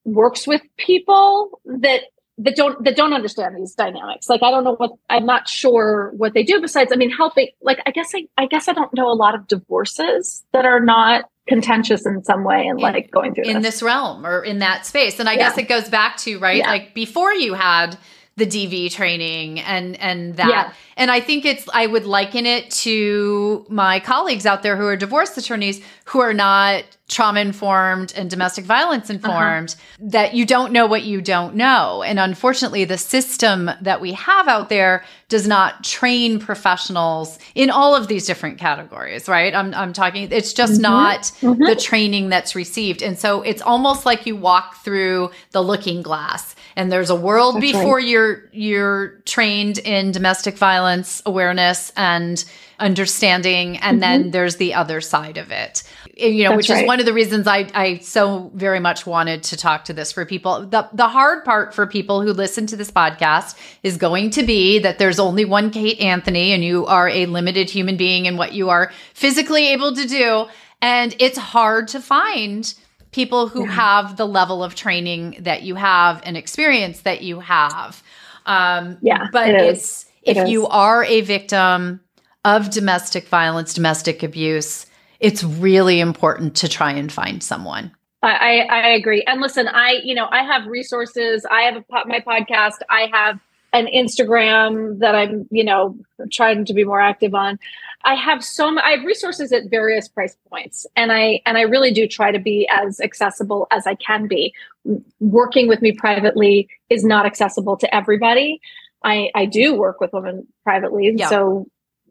[0.04, 2.02] works with people that
[2.38, 4.28] that don't that don't understand these dynamics.
[4.28, 7.48] Like I don't know what I'm not sure what they do besides I mean helping
[7.60, 10.80] like I guess I I guess I don't know a lot of divorces that are
[10.80, 13.74] not contentious in some way and like going through in this.
[13.74, 15.18] this realm or in that space.
[15.18, 15.48] And I yeah.
[15.48, 16.70] guess it goes back to right yeah.
[16.70, 17.98] like before you had
[18.38, 20.48] the DV training and and that.
[20.48, 20.72] Yeah.
[20.96, 24.96] And I think it's I would liken it to my colleagues out there who are
[24.96, 30.08] divorce attorneys who are not trauma informed and domestic violence informed uh-huh.
[30.10, 32.02] that you don't know what you don't know.
[32.02, 37.96] And unfortunately the system that we have out there does not train professionals in all
[37.96, 39.54] of these different categories, right?
[39.54, 40.82] I'm, I'm talking, it's just mm-hmm.
[40.82, 41.64] not mm-hmm.
[41.64, 43.02] the training that's received.
[43.02, 47.56] And so it's almost like you walk through the looking glass and there's a world
[47.56, 48.06] that's before right.
[48.06, 52.44] you're, you're trained in domestic violence awareness and
[52.78, 54.00] understanding and mm-hmm.
[54.00, 55.82] then there's the other side of it
[56.16, 56.84] you know That's which right.
[56.84, 60.12] is one of the reasons I, I so very much wanted to talk to this
[60.12, 64.30] for people the, the hard part for people who listen to this podcast is going
[64.30, 68.26] to be that there's only one kate anthony and you are a limited human being
[68.26, 70.46] in what you are physically able to do
[70.80, 72.74] and it's hard to find
[73.12, 73.72] people who yeah.
[73.72, 78.02] have the level of training that you have and experience that you have
[78.46, 82.00] um, yeah but it it's if it you are a victim
[82.44, 84.86] of domestic violence, domestic abuse,
[85.20, 87.92] it's really important to try and find someone.
[88.22, 89.22] I, I agree.
[89.26, 91.46] And listen, I, you know, I have resources.
[91.48, 92.78] I have a, my podcast.
[92.90, 93.38] I have
[93.72, 95.96] an Instagram that I'm, you know,
[96.32, 97.60] trying to be more active on.
[98.04, 101.92] I have so I have resources at various price points, and I and I really
[101.92, 104.54] do try to be as accessible as I can be.
[105.20, 108.60] Working with me privately is not accessible to everybody.
[109.04, 111.28] I I do work with women privately, yeah.
[111.28, 111.66] so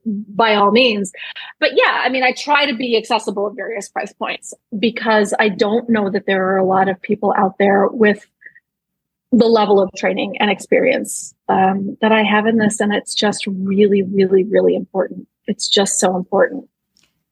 [0.06, 1.12] by all means.
[1.60, 5.50] But yeah, I mean, I try to be accessible at various price points because I
[5.50, 8.26] don't know that there are a lot of people out there with
[9.32, 12.80] the level of training and experience um, that I have in this.
[12.80, 15.28] And it's just really, really, really important.
[15.48, 16.70] It's just so important.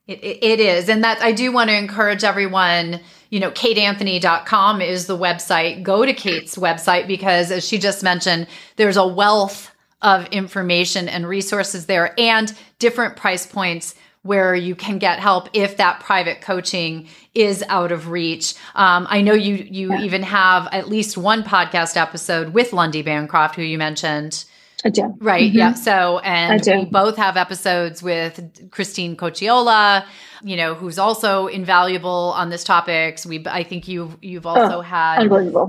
[0.08, 0.90] It, it is.
[0.90, 5.84] And that I do want to encourage everyone, you know, kateanthony.com is the website.
[5.84, 11.28] Go to Kate's website because as she just mentioned, there's a wealth of information and
[11.28, 17.08] resources there and different price points where you can get help if that private coaching
[17.36, 18.56] is out of reach.
[18.74, 20.02] Um, I know you you yeah.
[20.02, 24.46] even have at least one podcast episode with Lundy Bancroft, who you mentioned.
[24.84, 25.16] I do.
[25.20, 25.50] Right.
[25.50, 25.58] Mm-hmm.
[25.58, 25.74] Yeah.
[25.74, 30.06] So, and we both have episodes with Christine Cocciola,
[30.44, 33.26] you know, who's also invaluable on this topics.
[33.26, 35.22] We, I think you've, you've also oh, had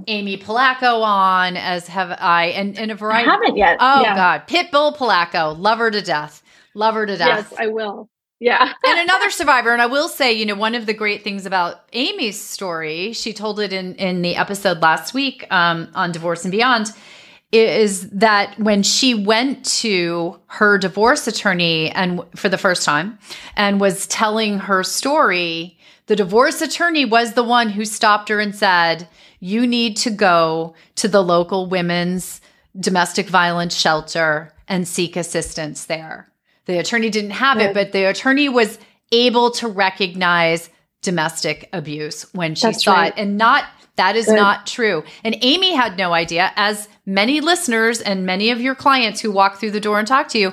[0.07, 3.29] Amy Polacko on as have I, and, and a variety.
[3.29, 3.79] I haven't yet.
[3.81, 4.15] Oh yeah.
[4.15, 4.49] God.
[4.49, 5.59] Pitbull Polacko.
[5.59, 6.43] Love her to death.
[6.75, 7.49] Love her to death.
[7.51, 8.11] Yes, I will.
[8.39, 8.73] Yeah.
[8.87, 9.73] and another survivor.
[9.73, 13.33] And I will say, you know, one of the great things about Amy's story, she
[13.33, 16.93] told it in, in the episode last week um, on Divorce and Beyond
[17.53, 23.19] is that when she went to her divorce attorney and for the first time
[23.57, 28.55] and was telling her story, the divorce attorney was the one who stopped her and
[28.55, 29.09] said,
[29.41, 32.41] "You need to go to the local women's
[32.79, 36.29] domestic violence shelter and seek assistance there."
[36.67, 38.79] The attorney didn't have it, but the attorney was
[39.13, 40.69] able to recognize
[41.01, 43.13] domestic abuse when she That's saw right.
[43.17, 43.65] it and not
[43.97, 44.37] that is Good.
[44.37, 45.03] not true.
[45.25, 49.59] And Amy had no idea, as many listeners and many of your clients who walk
[49.59, 50.53] through the door and talk to you,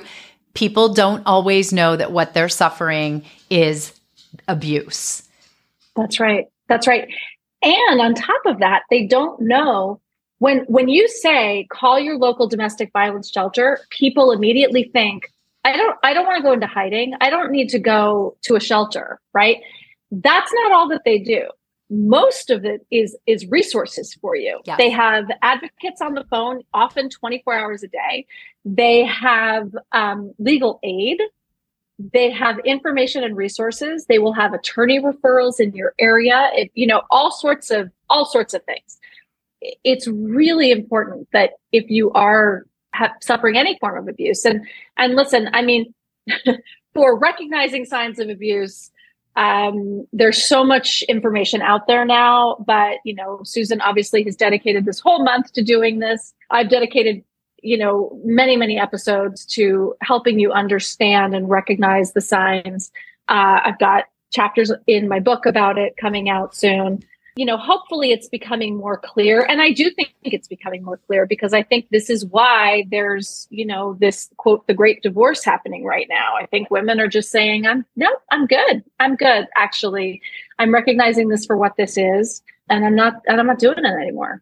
[0.54, 3.92] people don't always know that what they're suffering is
[4.48, 5.22] abuse.
[5.96, 6.46] That's right.
[6.68, 7.08] That's right.
[7.62, 10.00] And on top of that, they don't know
[10.38, 15.30] when when you say call your local domestic violence shelter, people immediately think,
[15.64, 17.14] I don't I don't want to go into hiding.
[17.20, 19.58] I don't need to go to a shelter, right?
[20.10, 21.48] That's not all that they do
[21.90, 24.60] most of it is is resources for you.
[24.64, 24.78] Yes.
[24.78, 28.26] they have advocates on the phone often 24 hours a day.
[28.64, 31.20] They have um, legal aid.
[31.98, 34.06] They have information and resources.
[34.06, 36.50] They will have attorney referrals in your area.
[36.54, 38.98] It, you know all sorts of all sorts of things.
[39.82, 44.66] It's really important that if you are have, suffering any form of abuse and
[44.96, 45.92] and listen i mean
[46.94, 48.90] for recognizing signs of abuse
[49.36, 54.84] um, there's so much information out there now, but you know, Susan obviously has dedicated
[54.84, 56.32] this whole month to doing this.
[56.50, 57.24] I've dedicated,
[57.62, 62.92] you know, many, many episodes to helping you understand and recognize the signs.
[63.28, 67.02] Uh, I've got chapters in my book about it coming out soon
[67.36, 69.42] you know, hopefully it's becoming more clear.
[69.42, 73.48] And I do think it's becoming more clear because I think this is why there's,
[73.50, 76.36] you know, this quote, the great divorce happening right now.
[76.40, 78.84] I think women are just saying, I'm no, I'm good.
[79.00, 79.48] I'm good.
[79.56, 80.22] Actually,
[80.60, 83.84] I'm recognizing this for what this is and I'm not, and I'm not doing it
[83.84, 84.40] anymore.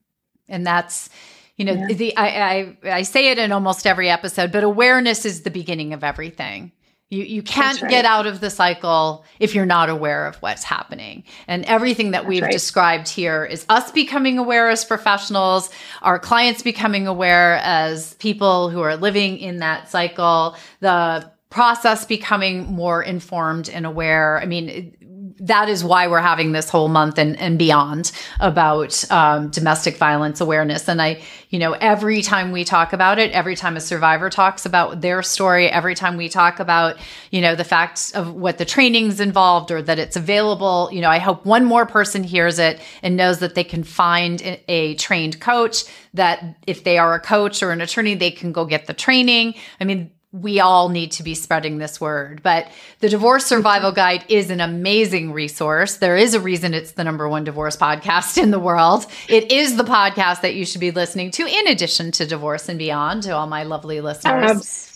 [0.49, 1.09] And that's,
[1.57, 1.95] you know, yeah.
[1.95, 5.95] the, I, I, I say it in almost every episode, but awareness is the beginning
[5.95, 6.72] of everything.
[7.13, 7.91] You you can't right.
[7.91, 11.25] get out of the cycle if you're not aware of what's happening.
[11.47, 12.51] And everything that That's we've right.
[12.51, 15.69] described here is us becoming aware as professionals,
[16.01, 22.65] our clients becoming aware as people who are living in that cycle, the process becoming
[22.73, 24.41] more informed and aware.
[24.41, 24.97] I mean,
[25.43, 30.40] that is why we're having this whole month and, and beyond about um, domestic violence
[30.40, 30.88] awareness.
[30.88, 31.20] And I,
[31.51, 35.20] you know, every time we talk about it, every time a survivor talks about their
[35.20, 36.97] story, every time we talk about,
[37.32, 41.11] you know, the facts of what the training's involved or that it's available, you know,
[41.11, 45.40] I hope one more person hears it and knows that they can find a trained
[45.40, 45.84] coach,
[46.14, 49.55] that if they are a coach or an attorney, they can go get the training.
[49.80, 52.43] I mean, we all need to be spreading this word.
[52.43, 52.68] But
[53.01, 55.97] the Divorce Survival Guide is an amazing resource.
[55.97, 59.07] There is a reason it's the number one divorce podcast in the world.
[59.28, 62.78] It is the podcast that you should be listening to, in addition to Divorce and
[62.78, 64.51] Beyond, to all my lovely listeners.
[64.51, 64.91] Absolutely.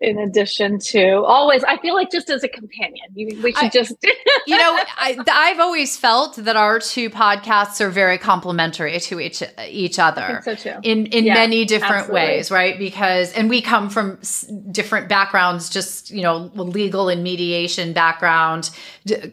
[0.00, 3.68] In addition to always, I feel like just as a companion, you, we should I,
[3.68, 3.94] just.
[4.46, 5.16] you know, I,
[5.48, 10.40] have always felt that our two podcasts are very complementary to each each other.
[10.44, 10.74] so too.
[10.82, 12.20] In in yeah, many different absolutely.
[12.20, 12.78] ways, right?
[12.78, 14.20] Because and we come from
[14.70, 18.70] different backgrounds, just you know, legal and mediation background,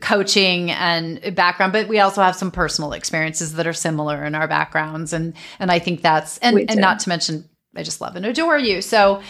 [0.02, 4.48] coaching and background, but we also have some personal experiences that are similar in our
[4.48, 8.26] backgrounds, and and I think that's and and not to mention I just love and
[8.26, 8.82] adore you.
[8.82, 9.22] So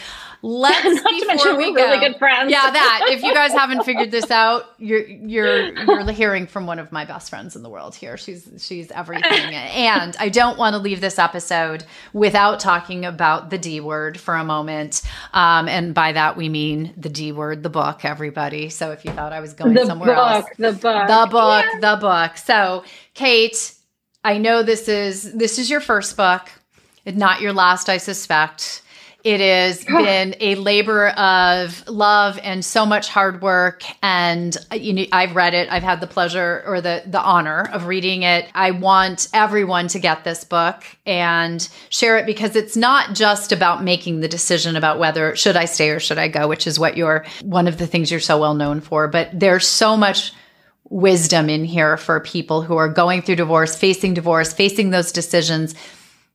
[0.42, 2.52] let's Not to mention we go, really good friends.
[2.52, 3.08] Yeah, that.
[3.10, 7.04] If you guys haven't figured this out, you're you're you're hearing from one of my
[7.04, 8.18] best friends in the world here.
[8.18, 9.54] She's she's everything.
[9.54, 11.84] and I don't want to leave this episode
[12.14, 15.02] without talking about the D word for a moment.
[15.34, 18.70] Um, and by that we mean the D word, the book, everybody.
[18.70, 21.66] So if you thought I was going the somewhere book, else, the book, the book,
[21.66, 21.80] yeah.
[21.82, 22.38] the book.
[22.38, 22.84] So
[23.16, 23.74] Kate,
[24.24, 26.50] I know this is this is your first book
[27.06, 28.82] not your last, I suspect.
[29.24, 33.84] It has been a labor of love and so much hard work.
[34.02, 35.72] And you know, I've read it.
[35.72, 38.50] I've had the pleasure or the the honor of reading it.
[38.56, 43.84] I want everyone to get this book and share it because it's not just about
[43.84, 46.98] making the decision about whether should I stay or should I go, which is what
[46.98, 49.08] you're one of the things you're so well known for.
[49.08, 50.34] But there's so much
[50.90, 55.76] wisdom in here for people who are going through divorce, facing divorce, facing those decisions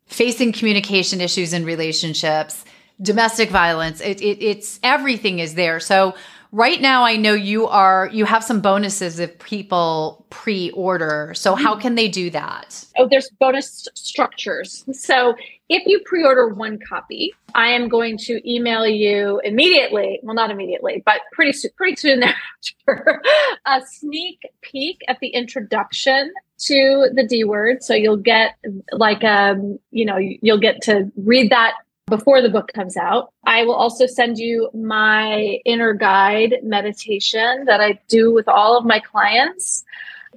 [0.07, 2.65] facing communication issues in relationships,
[3.01, 4.01] domestic violence.
[4.01, 5.81] It, it, it's everything is there.
[5.81, 6.15] So
[6.55, 11.33] right now, I know you are you have some bonuses if people pre-order.
[11.35, 11.81] So how mm-hmm.
[11.81, 12.85] can they do that?
[12.97, 14.85] Oh, there's bonus structures.
[14.93, 15.35] So
[15.69, 20.21] if you pre-order one copy, I am going to email you immediately.
[20.23, 22.21] Well, not immediately, but pretty soon, pretty soon
[22.87, 23.23] thereafter,
[23.67, 26.33] a sneak peek at the introduction
[26.67, 27.83] to the D word.
[27.83, 28.57] So you'll get
[28.93, 31.75] like um, you know, you'll get to read that
[32.07, 33.33] before the book comes out.
[33.47, 38.85] I will also send you my inner guide meditation that I do with all of
[38.85, 39.85] my clients.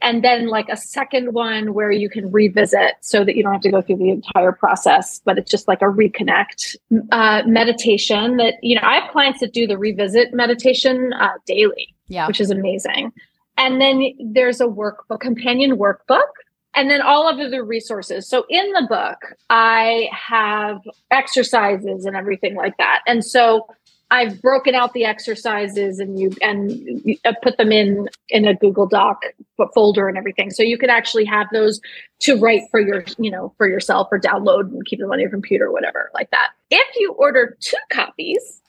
[0.02, 3.62] And then like a second one where you can revisit so that you don't have
[3.62, 6.76] to go through the entire process, but it's just like a reconnect
[7.12, 11.96] uh, meditation that, you know, I have clients that do the revisit meditation uh, daily,
[12.08, 12.28] yeah.
[12.28, 13.12] which is amazing.
[13.58, 16.30] And then there's a workbook, companion workbook,
[16.76, 18.28] and then all of the resources.
[18.28, 23.01] So in the book, I have exercises and everything like that.
[23.08, 23.68] And so
[24.10, 26.72] I've broken out the exercises and you and
[27.03, 29.24] you uh, put them in in a Google Doc
[29.74, 30.49] folder and everything.
[30.49, 31.82] So you can actually have those
[32.20, 35.30] to write for your, you know, for yourself or download and keep them on your
[35.30, 36.51] computer, or whatever, like that.
[36.70, 38.62] If you order two copies,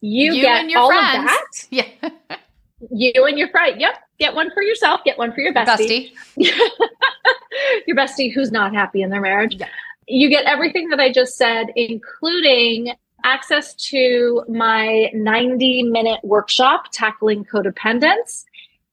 [0.00, 1.18] you, you get all friends.
[1.18, 1.46] of that.
[1.70, 2.10] Yeah.
[2.90, 3.80] You and your friend.
[3.80, 3.94] Yep.
[4.18, 5.02] Get one for yourself.
[5.04, 6.12] Get one for your bestie.
[6.36, 6.58] bestie.
[7.86, 9.56] your bestie who's not happy in their marriage.
[9.56, 9.68] Yeah.
[10.06, 12.94] You get everything that I just said, including
[13.24, 18.44] access to my 90 minute workshop, Tackling Codependence,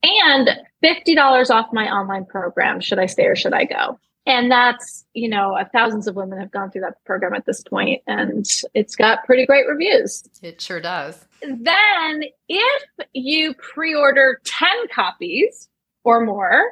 [0.02, 0.48] and
[0.82, 3.98] $50 off my online program, Should I Stay or Should I Go?
[4.24, 7.62] And that's, you know, uh, thousands of women have gone through that program at this
[7.62, 10.22] point, and it's got pretty great reviews.
[10.42, 11.26] It sure does.
[11.42, 15.68] Then, if you pre order 10 copies
[16.04, 16.62] or more,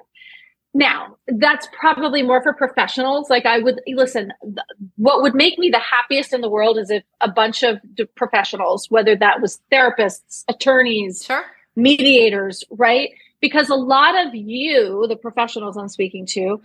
[0.74, 3.28] now that's probably more for professionals.
[3.28, 4.32] Like, I would listen,
[4.96, 7.80] what would make me the happiest in the world is if a bunch of
[8.14, 11.44] professionals, whether that was therapists, attorneys, sure.
[11.74, 13.10] mediators, right?
[13.40, 16.62] Because a lot of you, the professionals I'm speaking to,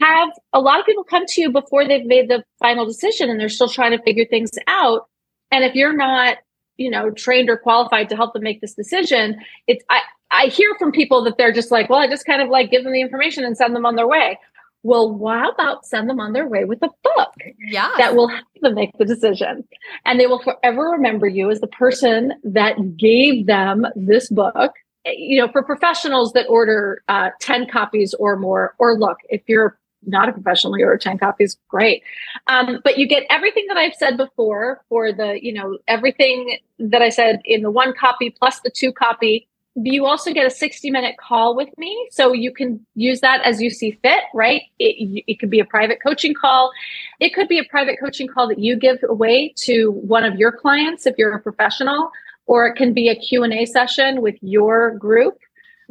[0.00, 3.38] have a lot of people come to you before they've made the final decision and
[3.38, 5.08] they're still trying to figure things out.
[5.50, 6.38] And if you're not,
[6.76, 10.74] you know, trained or qualified to help them make this decision, it's I I hear
[10.78, 13.00] from people that they're just like, well, I just kind of like give them the
[13.00, 14.38] information and send them on their way.
[14.82, 17.90] Well, how about send them on their way with a book yeah.
[17.98, 19.66] that will help them make the decision?
[20.04, 24.74] And they will forever remember you as the person that gave them this book
[25.06, 29.78] you know, for professionals that order uh, 10 copies or more, or look, if you're
[30.04, 32.02] not a professional, you order 10 copies, great.
[32.46, 37.02] Um, but you get everything that I've said before for the, you know, everything that
[37.02, 40.90] I said in the one copy plus the two copy you also get a 60
[40.90, 42.08] minute call with me.
[42.10, 44.62] So you can use that as you see fit, right?
[44.78, 46.72] It, it could be a private coaching call.
[47.20, 50.50] It could be a private coaching call that you give away to one of your
[50.50, 52.10] clients if you're a professional,
[52.46, 55.38] or it can be a Q&A session with your group.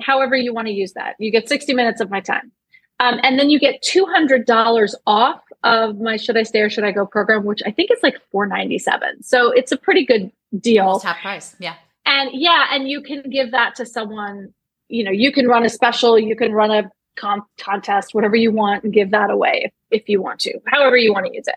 [0.01, 1.15] However you want to use that.
[1.19, 2.51] You get 60 minutes of my time.
[2.99, 6.91] Um, and then you get $200 off of my Should I Stay or Should I
[6.91, 10.99] Go program, which I think is like 497 So it's a pretty good deal.
[10.99, 11.55] Half price.
[11.59, 11.75] Yeah.
[12.05, 14.53] And yeah, and you can give that to someone,
[14.87, 18.51] you know, you can run a special, you can run a con- contest, whatever you
[18.51, 21.47] want, and give that away if, if you want to, however you want to use
[21.47, 21.55] it.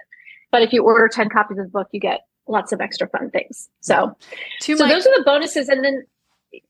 [0.51, 3.31] But if you order 10 copies of the book, you get lots of extra fun
[3.31, 3.69] things.
[3.81, 4.17] So,
[4.61, 5.69] so my- those are the bonuses.
[5.69, 6.07] And then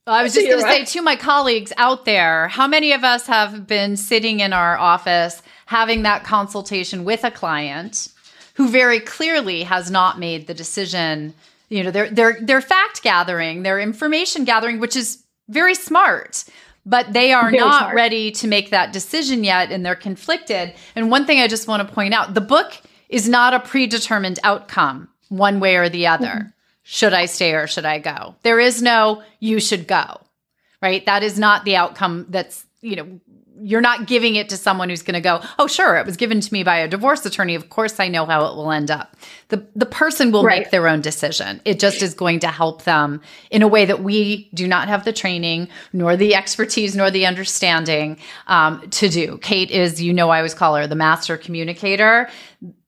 [0.07, 3.05] oh, I was just going to say to my colleagues out there, how many of
[3.05, 8.09] us have been sitting in our office having that consultation with a client
[8.55, 11.35] who very clearly has not made the decision
[11.69, 16.45] you know they're they're they're fact gathering they're information gathering which is very smart
[16.87, 17.95] but they are very not smart.
[17.95, 21.87] ready to make that decision yet and they're conflicted and one thing i just want
[21.87, 26.27] to point out the book is not a predetermined outcome one way or the other
[26.27, 26.49] mm-hmm.
[26.83, 30.21] should i stay or should i go there is no you should go
[30.83, 33.21] right that is not the outcome that's you know
[33.61, 36.41] you're not giving it to someone who's going to go, "Oh, sure, it was given
[36.41, 37.55] to me by a divorce attorney.
[37.55, 39.17] Of course, I know how it will end up."
[39.49, 40.61] The the person will right.
[40.61, 41.61] make their own decision.
[41.65, 43.21] It just is going to help them
[43.51, 47.27] in a way that we do not have the training, nor the expertise, nor the
[47.27, 49.39] understanding um, to do.
[49.39, 52.29] Kate is, you know, I always call her the master communicator.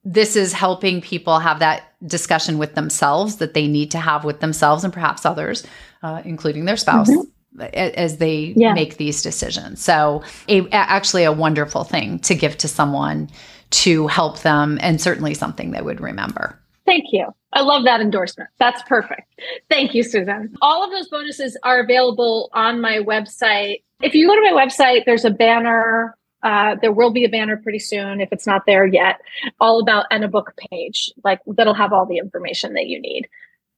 [0.03, 4.39] This is helping people have that discussion with themselves that they need to have with
[4.39, 5.65] themselves and perhaps others,
[6.01, 7.09] uh, including their spouse.
[7.09, 7.21] Mm-hmm
[7.59, 8.73] as they yeah.
[8.73, 9.81] make these decisions.
[9.81, 13.29] So, a, actually, a wonderful thing to give to someone
[13.71, 16.57] to help them, and certainly something they would remember.
[16.85, 17.27] Thank you.
[17.53, 18.49] I love that endorsement.
[18.57, 19.21] That's perfect.
[19.69, 20.55] Thank you, Susan.
[20.61, 23.83] All of those bonuses are available on my website.
[24.01, 26.17] If you go to my website, there's a banner.
[26.43, 29.21] Uh, there will be a banner pretty soon if it's not there yet,
[29.59, 33.27] all about and a book page, like that'll have all the information that you need.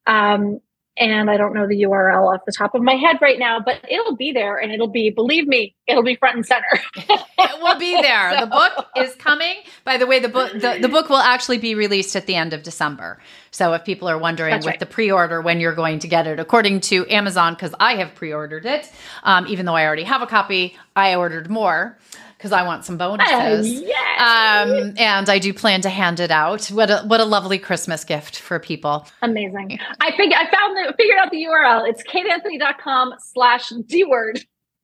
[0.08, 0.60] Um,
[0.96, 3.80] and I don't know the URL off the top of my head right now, but
[3.90, 6.68] it'll be there and it'll be, believe me, it'll be front and center.
[6.96, 8.32] it will be there.
[8.40, 8.46] so.
[8.46, 9.56] The book is coming.
[9.86, 12.54] By the way, the book the, the book will actually be released at the end
[12.54, 13.20] of December.
[13.50, 14.80] So if people are wondering That's with right.
[14.80, 18.66] the pre-order when you're going to get it, according to Amazon, because I have pre-ordered
[18.68, 18.92] it,
[19.24, 21.98] um, even though I already have a copy, I ordered more
[22.44, 23.84] because I want some bonuses.
[24.20, 26.68] um, and I do plan to hand it out.
[26.68, 29.08] What a what a lovely Christmas gift for people.
[29.22, 29.80] Amazing.
[30.02, 31.88] I think I found the figured out the URL.
[31.88, 34.42] It's kateanthony.com slash D word.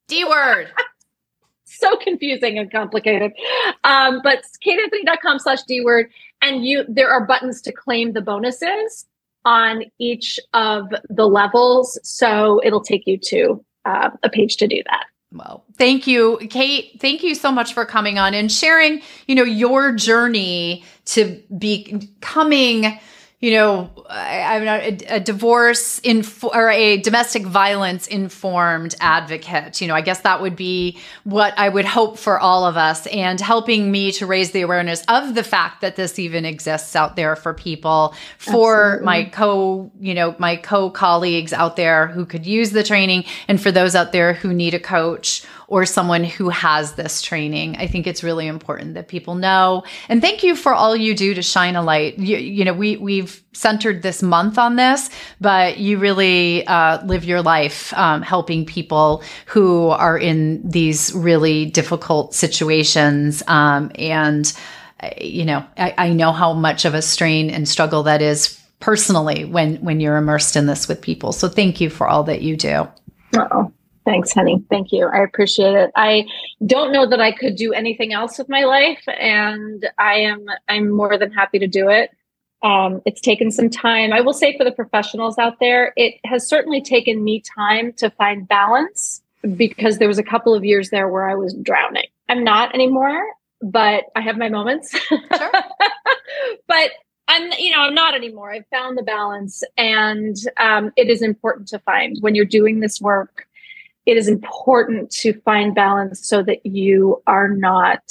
[0.07, 0.72] D word.
[1.66, 3.34] so confusing and complicated.
[3.84, 6.10] Um, but kateanthony.com slash D word.
[6.41, 9.05] And you there are buttons to claim the bonuses
[9.43, 11.99] on each of the levels.
[12.03, 15.07] So it'll take you to uh, a page to do that.
[15.32, 16.99] Well, thank you, Kate.
[16.99, 22.99] Thank you so much for coming on and sharing, you know, your journey to becoming
[23.42, 29.80] you know, I, am a, a divorce in or a domestic violence informed advocate.
[29.80, 33.08] You know, I guess that would be what I would hope for all of us,
[33.08, 37.16] and helping me to raise the awareness of the fact that this even exists out
[37.16, 39.06] there for people, for Absolutely.
[39.06, 43.62] my co, you know, my co colleagues out there who could use the training, and
[43.62, 47.78] for those out there who need a coach or someone who has this training.
[47.78, 49.84] I think it's really important that people know.
[50.09, 52.17] And thank you for all you do to shine a light.
[52.17, 57.24] You, you know, we we've centered this month on this, but you really uh, live
[57.24, 63.43] your life um, helping people who are in these really difficult situations.
[63.47, 64.51] Um, and
[65.22, 69.45] you know, I, I know how much of a strain and struggle that is personally
[69.45, 71.32] when when you're immersed in this with people.
[71.32, 72.88] So thank you for all that you do.
[73.38, 73.72] Oh,
[74.06, 74.64] Thanks, honey.
[74.70, 75.08] Thank you.
[75.08, 75.91] I appreciate it.
[75.95, 76.26] I
[76.66, 80.89] don't know that I could do anything else with my life, and I am I'm
[80.89, 82.12] more than happy to do it.
[82.62, 84.12] Um, it's taken some time.
[84.12, 88.10] I will say for the professionals out there, it has certainly taken me time to
[88.10, 89.22] find balance
[89.56, 92.08] because there was a couple of years there where I was drowning.
[92.28, 93.24] I'm not anymore,
[93.62, 94.97] but I have my moments.
[95.08, 95.22] Sure.
[96.68, 96.91] but
[97.30, 98.52] I'm, you know, I'm not anymore.
[98.52, 103.00] I've found the balance, and um, it is important to find when you're doing this
[103.00, 103.45] work
[104.10, 108.01] it is important to find balance so that you are not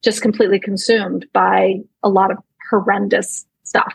[0.00, 1.74] just completely consumed by
[2.04, 2.38] a lot of
[2.70, 3.92] horrendous stuff.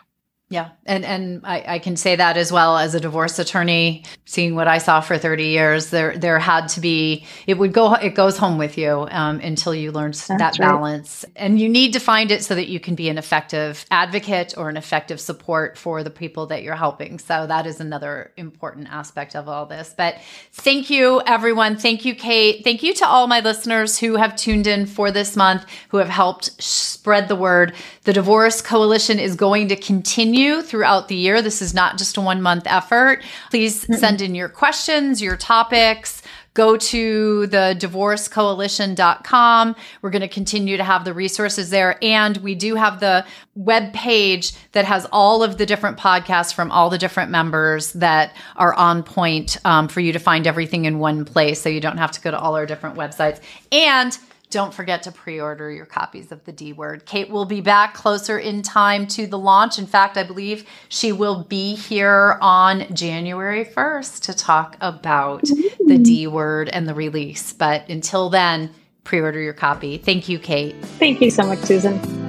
[0.48, 0.70] Yeah.
[0.84, 4.68] And and I, I, can say that as well as a divorce attorney, seeing what
[4.68, 8.38] I saw for 30 years, there there had to be it would go it goes
[8.38, 10.58] home with you um, until you learn that right.
[10.58, 11.24] balance.
[11.34, 14.68] And you need to find it so that you can be an effective advocate or
[14.68, 17.18] an effective support for the people that you're helping.
[17.18, 19.96] So that is another important aspect of all this.
[19.96, 20.20] But
[20.52, 21.76] thank you, everyone.
[21.76, 22.62] Thank you, Kate.
[22.62, 26.08] Thank you to all my listeners who have tuned in for this month, who have
[26.08, 27.74] helped spread the word.
[28.04, 31.40] The Divorce Coalition is going to continue continue throughout the year.
[31.40, 33.22] This is not just a one month effort.
[33.50, 36.22] Please send in your questions, your topics.
[36.52, 39.76] Go to the divorcecoalition.com.
[40.00, 41.98] We're going to continue to have the resources there.
[42.02, 46.72] And we do have the web page that has all of the different podcasts from
[46.72, 50.98] all the different members that are on point um, for you to find everything in
[50.98, 51.60] one place.
[51.60, 53.38] So you don't have to go to all our different websites.
[53.70, 54.16] And
[54.50, 57.06] don't forget to pre order your copies of The D Word.
[57.06, 59.78] Kate will be back closer in time to the launch.
[59.78, 65.98] In fact, I believe she will be here on January 1st to talk about the
[65.98, 67.52] D Word and the release.
[67.52, 68.70] But until then,
[69.04, 69.98] pre order your copy.
[69.98, 70.76] Thank you, Kate.
[70.98, 72.25] Thank you so much, Susan.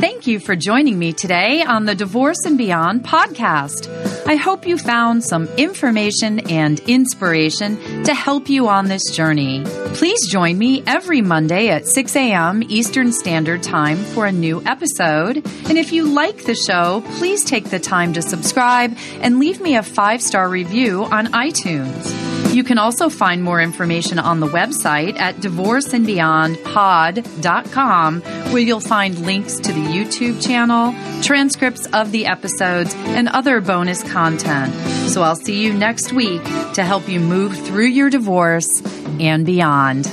[0.00, 3.88] Thank you for joining me today on the Divorce and Beyond podcast.
[4.28, 9.64] I hope you found some information and inspiration to help you on this journey.
[9.94, 12.62] Please join me every Monday at 6 a.m.
[12.68, 15.38] Eastern Standard Time for a new episode.
[15.68, 19.76] And if you like the show, please take the time to subscribe and leave me
[19.76, 22.37] a five star review on iTunes.
[22.58, 29.60] You can also find more information on the website at divorceandbeyondpod.com, where you'll find links
[29.60, 30.92] to the YouTube channel,
[31.22, 34.74] transcripts of the episodes, and other bonus content.
[35.08, 36.42] So I'll see you next week
[36.74, 38.82] to help you move through your divorce
[39.20, 40.06] and beyond.